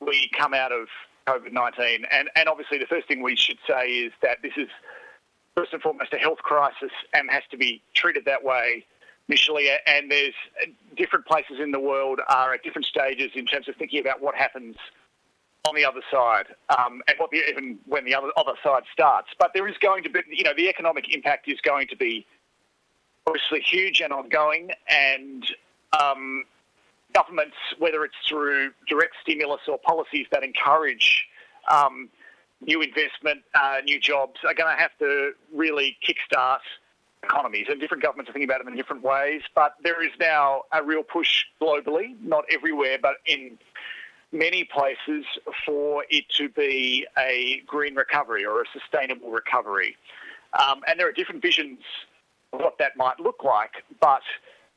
[0.00, 0.86] we come out of
[1.26, 2.04] COVID 19.
[2.12, 4.68] And, and obviously, the first thing we should say is that this is
[5.56, 8.86] first and foremost a health crisis and has to be treated that way
[9.28, 10.66] initially, and there's uh,
[10.96, 14.34] different places in the world are at different stages in terms of thinking about what
[14.34, 14.76] happens
[15.66, 16.44] on the other side,
[16.78, 19.28] um, and what the, even when the other other side starts.
[19.38, 22.26] But there is going to be, you know, the economic impact is going to be
[23.26, 25.46] obviously huge and ongoing, and
[25.98, 26.44] um,
[27.14, 31.26] governments, whether it's through direct stimulus or policies that encourage
[31.70, 32.10] um,
[32.60, 36.58] new investment, uh, new jobs, are going to have to really kickstart
[37.24, 37.66] economies.
[37.68, 39.42] And different governments are thinking about it in different ways.
[39.54, 43.58] But there is now a real push globally, not everywhere, but in
[44.32, 45.24] many places,
[45.64, 49.96] for it to be a green recovery or a sustainable recovery.
[50.52, 51.78] Um, and there are different visions
[52.52, 54.22] of what that might look like, but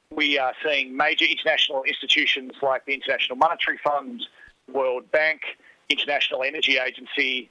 [0.09, 4.25] we are seeing major international institutions like the International Monetary Fund,
[4.71, 5.41] World Bank,
[5.89, 7.49] International Energy Agency,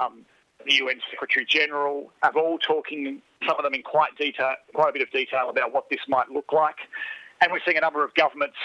[0.00, 0.24] um,
[0.64, 4.92] the UN Secretary General, are all talking, some of them in quite detail, quite a
[4.92, 6.76] bit of detail about what this might look like.
[7.40, 8.56] And we're seeing a number of governments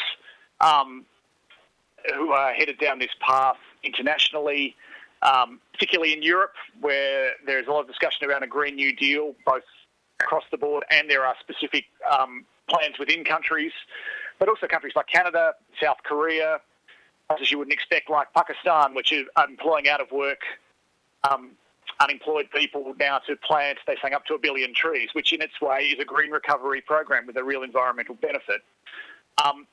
[0.62, 1.06] um,
[2.16, 4.76] who are headed down this path internationally,
[5.22, 9.36] um, particularly in Europe, where there's a lot of discussion around a Green New Deal,
[9.46, 9.64] both
[10.20, 13.72] across the board, and there are specific um, plans within countries,
[14.40, 16.60] but also countries like Canada, South Korea,
[17.40, 20.42] as you wouldn't expect, like Pakistan, which is employing out of work
[21.30, 21.52] um,
[22.02, 25.60] unemployed people now to plant, they're saying up to a billion trees, which in its
[25.62, 28.62] way is a green recovery program with a real environmental benefit.
[29.44, 29.68] Um,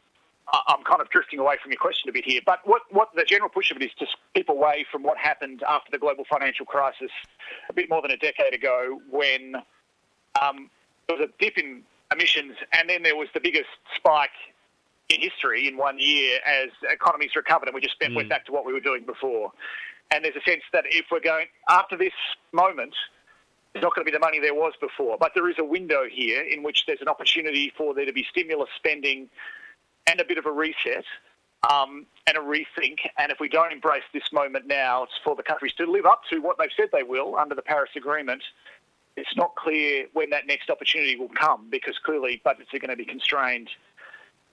[0.66, 3.24] I'm kind of drifting away from your question a bit here, but what, what the
[3.24, 6.64] general push of it is to keep away from what happened after the global financial
[6.64, 7.10] crisis
[7.68, 9.56] a bit more than a decade ago when
[10.40, 10.70] um,
[11.06, 14.30] there was a dip in emissions and then there was the biggest spike
[15.10, 18.14] in history in one year as economies recovered and we just mm.
[18.14, 19.52] went back to what we were doing before.
[20.10, 22.12] And there's a sense that if we're going after this
[22.52, 22.94] moment,
[23.74, 25.18] it's not going to be the money there was before.
[25.18, 28.24] But there is a window here in which there's an opportunity for there to be
[28.30, 29.28] stimulus spending
[30.06, 31.04] and a bit of a reset
[31.70, 32.98] um, and a rethink.
[33.18, 36.22] And if we don't embrace this moment now, it's for the countries to live up
[36.30, 38.42] to what they've said they will under the Paris Agreement.
[39.16, 42.96] It's not clear when that next opportunity will come because clearly budgets are going to
[42.96, 43.68] be constrained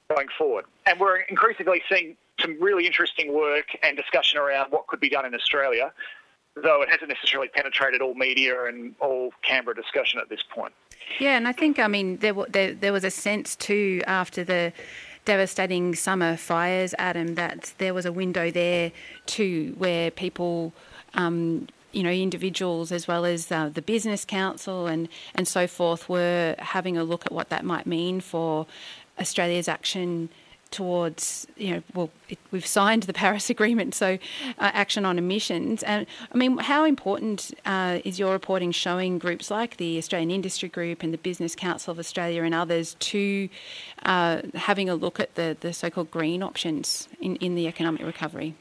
[0.09, 0.65] going forward.
[0.85, 5.25] And we're increasingly seeing some really interesting work and discussion around what could be done
[5.25, 5.93] in Australia,
[6.55, 10.73] though it hasn't necessarily penetrated all media and all Canberra discussion at this point.
[11.19, 14.73] Yeah, and I think, I mean, there, there, there was a sense too after the
[15.23, 18.91] devastating summer fires, Adam, that there was a window there
[19.25, 20.73] too where people.
[21.13, 26.09] Um, you know, individuals as well as uh, the business council and, and so forth
[26.09, 28.67] were having a look at what that might mean for
[29.17, 30.27] Australia's action
[30.75, 34.17] towards, you know, well, it, we've signed the Paris Agreement, so
[34.59, 35.81] uh, action on emissions.
[35.83, 40.69] And I mean, how important uh, is your reporting showing groups like the Australian Industry
[40.69, 43.49] Group and the Business Council of Australia and others to
[44.03, 48.01] uh, having a look at the, the so called green options in, in the economic
[48.01, 48.53] recovery?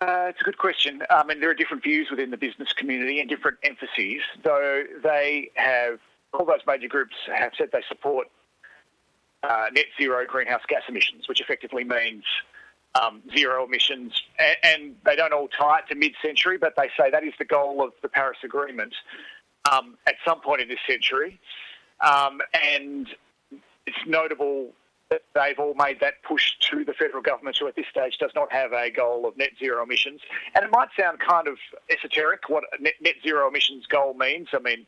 [0.00, 1.02] Uh, it's a good question.
[1.10, 5.52] I mean, there are different views within the business community and different emphases, though they
[5.54, 6.00] have,
[6.34, 8.26] all those major groups have said they support
[9.42, 12.24] uh, net zero greenhouse gas emissions, which effectively means
[12.94, 14.12] um, zero emissions.
[14.38, 17.44] And, and, they don't all tie it to mid-century, but they say that is the
[17.44, 18.94] goal of the Paris Agreement
[19.70, 21.40] um, at some point in this century.
[22.00, 23.08] Um, and
[23.86, 24.72] it's notable
[25.10, 28.30] that they've all made that push to the federal government, who at this stage does
[28.34, 30.20] not have a goal of net zero emissions.
[30.54, 31.58] And it might sound kind of
[31.90, 34.48] esoteric what net, net zero emissions goal means.
[34.52, 34.86] I mean,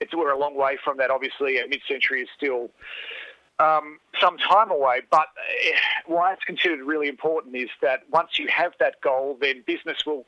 [0.00, 1.10] it's, we're a long way from that.
[1.10, 2.70] Obviously, mid-century is still
[3.58, 5.02] um, some time away.
[5.10, 5.26] But
[5.64, 5.72] eh,
[6.06, 10.24] why it's considered really important is that once you have that goal, then business will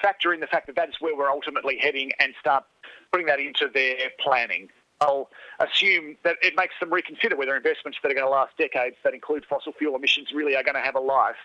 [0.00, 2.64] factor in the fact that that is where we're ultimately heading and start
[3.10, 4.68] putting that into their planning.
[5.00, 8.96] I'll assume that it makes them reconsider whether investments that are going to last decades
[9.02, 11.36] that include fossil fuel emissions really are going to have a life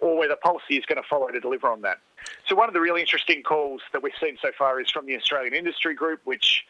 [0.00, 1.98] or whether policy is going to follow to deliver on that.
[2.46, 5.16] So one of the really interesting calls that we've seen so far is from the
[5.16, 6.64] Australian Industry Group, which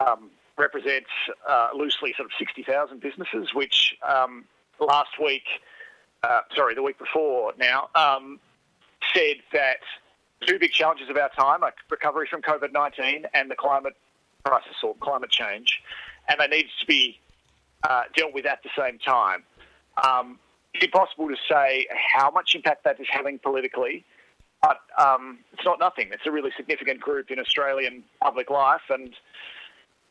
[0.00, 1.10] um, represents
[1.48, 4.44] uh, loosely sort of 60,000 businesses, which um,
[4.80, 5.44] last week,
[6.22, 8.38] uh, sorry, the week before now, um,
[9.14, 9.78] said that
[10.46, 13.96] two big challenges of our time are recovery from COVID 19 and the climate
[14.44, 15.80] crisis or climate change,
[16.28, 17.18] and they need to be
[17.82, 19.42] uh, dealt with at the same time.
[20.02, 20.38] Um,
[20.74, 24.04] it's impossible to say how much impact that is having politically,
[24.62, 26.08] but um, it's not nothing.
[26.12, 29.14] It's a really significant group in Australian public life, and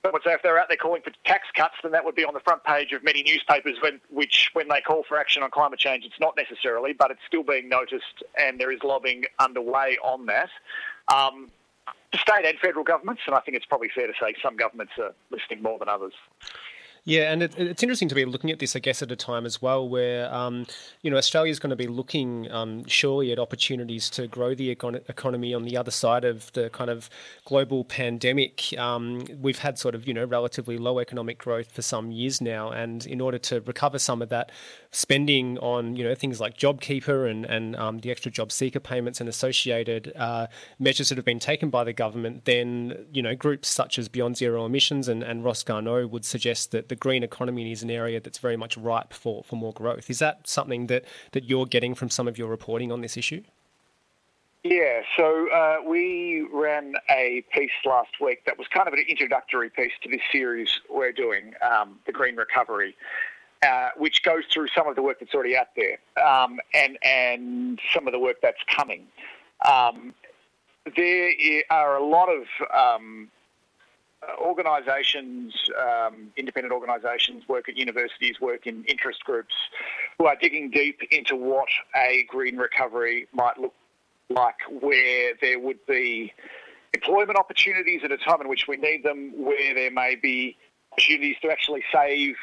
[0.04, 2.34] Would say if they're out there calling for tax cuts, then that would be on
[2.34, 3.78] the front page of many newspapers.
[3.82, 7.22] When which, when they call for action on climate change, it's not necessarily, but it's
[7.28, 10.50] still being noticed, and there is lobbying underway on that.
[11.14, 11.52] Um,
[12.16, 15.14] state and federal governments, and I think it's probably fair to say some governments are
[15.30, 16.14] listening more than others.
[17.04, 19.44] Yeah, and it, it's interesting to be looking at this, I guess, at a time
[19.48, 20.68] as well where, um,
[21.02, 24.76] you know, Australia is going to be looking um, surely at opportunities to grow the
[24.76, 27.10] econ- economy on the other side of the kind of
[27.44, 28.78] global pandemic.
[28.78, 32.70] Um, we've had sort of, you know, relatively low economic growth for some years now,
[32.70, 34.52] and in order to recover some of that
[34.92, 39.20] spending on, you know, things like JobKeeper and and um, the extra job seeker payments
[39.20, 40.46] and associated uh,
[40.78, 44.38] measures that have been taken by the government, then you know, groups such as Beyond
[44.38, 48.20] Zero Emissions and, and Ross Garnaut would suggest that the green economy is an area
[48.20, 50.10] that's very much ripe for, for more growth.
[50.10, 53.44] Is that something that, that you're getting from some of your reporting on this issue?
[54.66, 59.70] Yeah, so uh, we ran a piece last week that was kind of an introductory
[59.70, 62.94] piece to this series we're doing, um, the Green Recovery,
[63.66, 67.80] uh, which goes through some of the work that's already out there um, and and
[67.94, 69.08] some of the work that's coming.
[69.66, 70.14] Um,
[70.98, 71.32] there
[71.70, 72.44] are a lot of
[72.76, 73.30] um,
[74.40, 79.54] organisations, um, independent organisations, work at universities, work in interest groups,
[80.18, 83.74] who are digging deep into what a green recovery might look
[84.30, 86.34] like, where there would be
[86.94, 90.58] employment opportunities at a time in which we need them, where there may be
[90.92, 92.36] opportunities to actually save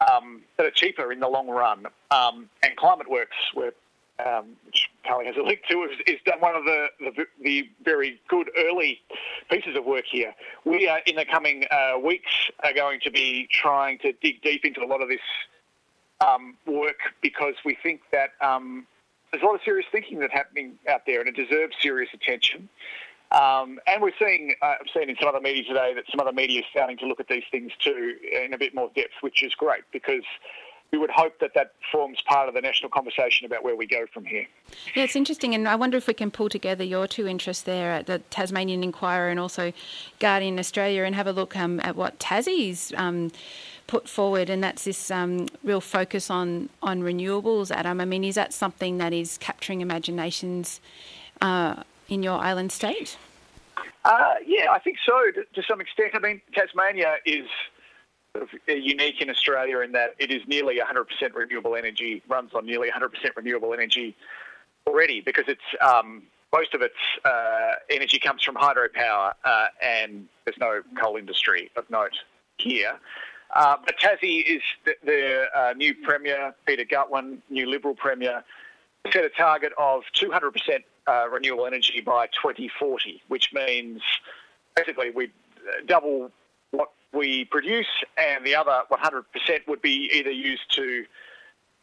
[0.00, 1.86] um, that are cheaper in the long run.
[2.10, 3.36] Um, and Climate Works,
[4.24, 7.70] um, which Carly has a link to, is, is done one of the, the, the
[7.84, 9.00] very good early
[9.50, 10.34] pieces of work here.
[10.64, 12.30] We are in the coming uh, weeks
[12.64, 15.20] are going to be trying to dig deep into a lot of this
[16.26, 18.86] um, work because we think that um,
[19.30, 22.68] there's a lot of serious thinking that's happening out there, and it deserves serious attention.
[23.32, 26.32] Um, and we're seeing, uh, I've seen in some other media today that some other
[26.32, 29.42] media is starting to look at these things too in a bit more depth, which
[29.42, 30.22] is great because
[30.92, 34.06] we would hope that that forms part of the national conversation about where we go
[34.12, 34.46] from here.
[34.94, 37.92] Yeah, it's interesting, and I wonder if we can pull together your two interests there
[37.92, 39.72] at the Tasmanian Inquirer and also
[40.20, 43.30] Guardian Australia and have a look um, at what Tassie's um,
[43.86, 47.70] put forward, and that's this um, real focus on on renewables.
[47.70, 50.80] Adam, I mean, is that something that is capturing imaginations
[51.40, 53.16] uh, in your island state?
[54.04, 56.12] Uh, yeah, I think so to, to some extent.
[56.14, 57.46] I mean, Tasmania is
[58.66, 63.10] unique in Australia in that it is nearly 100% renewable energy, runs on nearly 100%
[63.36, 64.16] renewable energy
[64.86, 66.22] already because it's um,
[66.52, 71.88] most of its uh, energy comes from hydropower uh, and there's no coal industry of
[71.90, 72.16] note
[72.58, 72.98] here.
[73.54, 78.42] Uh, but Tassie is the, the uh, new Premier, Peter Gutwein, new Liberal Premier,
[79.12, 84.02] set a target of 200% uh, renewable energy by 2040, which means
[84.74, 85.30] basically we
[85.86, 86.32] double what
[87.16, 87.86] we produce,
[88.16, 89.22] and the other 100%
[89.66, 91.04] would be either used to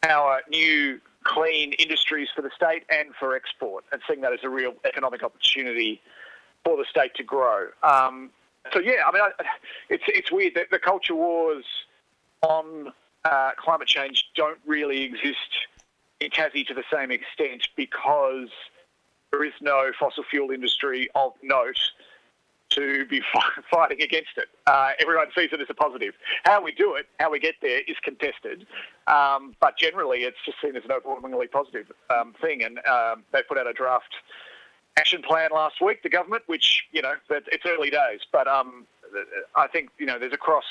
[0.02, 4.48] power new clean industries for the state and for export, and seeing that as a
[4.48, 6.00] real economic opportunity
[6.64, 7.66] for the state to grow.
[7.82, 8.30] Um,
[8.72, 9.22] so yeah, I mean,
[9.90, 11.64] it's it's weird that the culture wars
[12.42, 12.92] on
[13.24, 15.66] uh, climate change don't really exist
[16.20, 18.48] in Tassie to the same extent because
[19.30, 21.78] there is no fossil fuel industry of note
[22.74, 23.20] to be
[23.70, 24.48] fighting against it.
[24.66, 26.14] Uh, everyone sees it as a positive.
[26.44, 28.66] How we do it, how we get there, is contested.
[29.06, 32.62] Um, but generally, it's just seen as an overwhelmingly positive um, thing.
[32.62, 34.14] And um, they put out a draft
[34.96, 38.20] action plan last week, the government, which, you know, it's early days.
[38.32, 38.86] But um,
[39.56, 40.64] I think, you know, there's a cross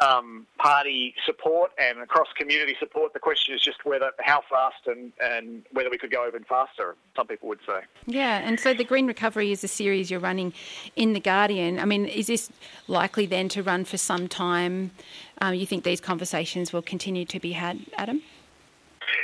[0.00, 3.12] um, party support and across community support.
[3.12, 6.94] The question is just whether how fast and, and whether we could go even faster.
[7.16, 7.80] Some people would say.
[8.06, 10.52] Yeah, and so the Green Recovery is a series you're running
[10.96, 11.78] in the Guardian.
[11.78, 12.50] I mean, is this
[12.86, 14.92] likely then to run for some time?
[15.40, 18.22] Um, you think these conversations will continue to be had, Adam?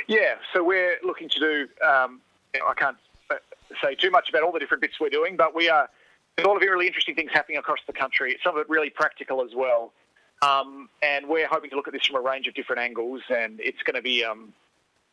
[0.07, 1.67] Yeah, so we're looking to do.
[1.85, 2.21] Um,
[2.55, 2.97] I can't
[3.29, 3.35] uh,
[3.83, 5.89] say too much about all the different bits we're doing, but we are.
[6.35, 8.37] There's a lot of really interesting things happening across the country.
[8.43, 9.93] Some of it really practical as well.
[10.41, 13.59] Um, and we're hoping to look at this from a range of different angles, and
[13.59, 14.53] it's going to be um,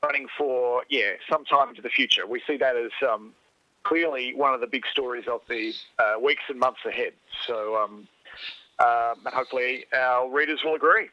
[0.03, 2.27] running for yeah some time into the future.
[2.27, 3.33] We see that as um,
[3.85, 7.13] clearly one of the big stories of the uh, weeks and months ahead.
[7.47, 8.09] So, um,
[8.79, 11.09] uh, hopefully our readers will agree.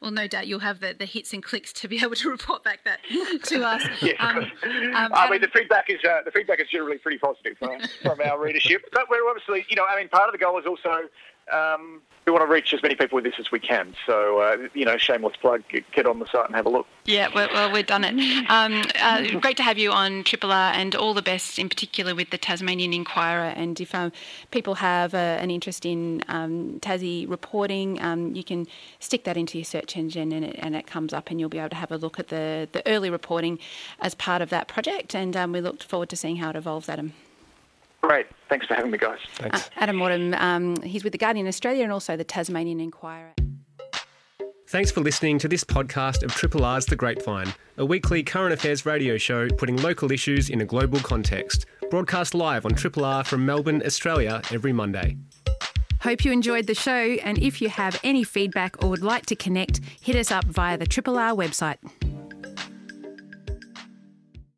[0.00, 2.64] Well, no doubt you'll have the, the hits and clicks to be able to report
[2.64, 3.00] back that
[3.44, 3.84] to us.
[4.18, 8.20] um, um, I mean the feedback is uh, the feedback is generally pretty positive from
[8.24, 8.82] our readership.
[8.92, 11.08] But we're obviously, you know, I mean, part of the goal is also
[11.52, 13.94] um, we want to reach as many people with this as we can.
[14.06, 16.86] So, uh, you know, shameless plug, get on the site and have a look.
[17.04, 18.48] Yeah, well, well we've done it.
[18.48, 22.14] Um, uh, great to have you on Triple R and all the best in particular
[22.14, 23.52] with the Tasmanian Inquirer.
[23.56, 24.12] And if um,
[24.52, 28.68] people have uh, an interest in um, Tassie reporting, um, you can
[29.00, 31.58] stick that into your search engine and it, and it, comes up and you'll be
[31.58, 33.58] able to have a look at the, the early reporting
[34.00, 35.14] as part of that project.
[35.14, 37.14] And um, we look forward to seeing how it evolves, Adam.
[38.02, 38.26] Great.
[38.48, 39.18] Thanks for having me, guys.
[39.34, 39.66] Thanks.
[39.66, 43.32] Uh, Adam Morton, um, he's with the Guardian Australia and also the Tasmanian Inquirer.
[44.68, 48.86] Thanks for listening to this podcast of Triple R's The Grapevine, a weekly current affairs
[48.86, 51.66] radio show putting local issues in a global context.
[51.90, 55.18] Broadcast live on Triple R from Melbourne, Australia, every Monday.
[56.00, 59.36] Hope you enjoyed the show, and if you have any feedback or would like to
[59.36, 61.76] connect, hit us up via the Triple R website.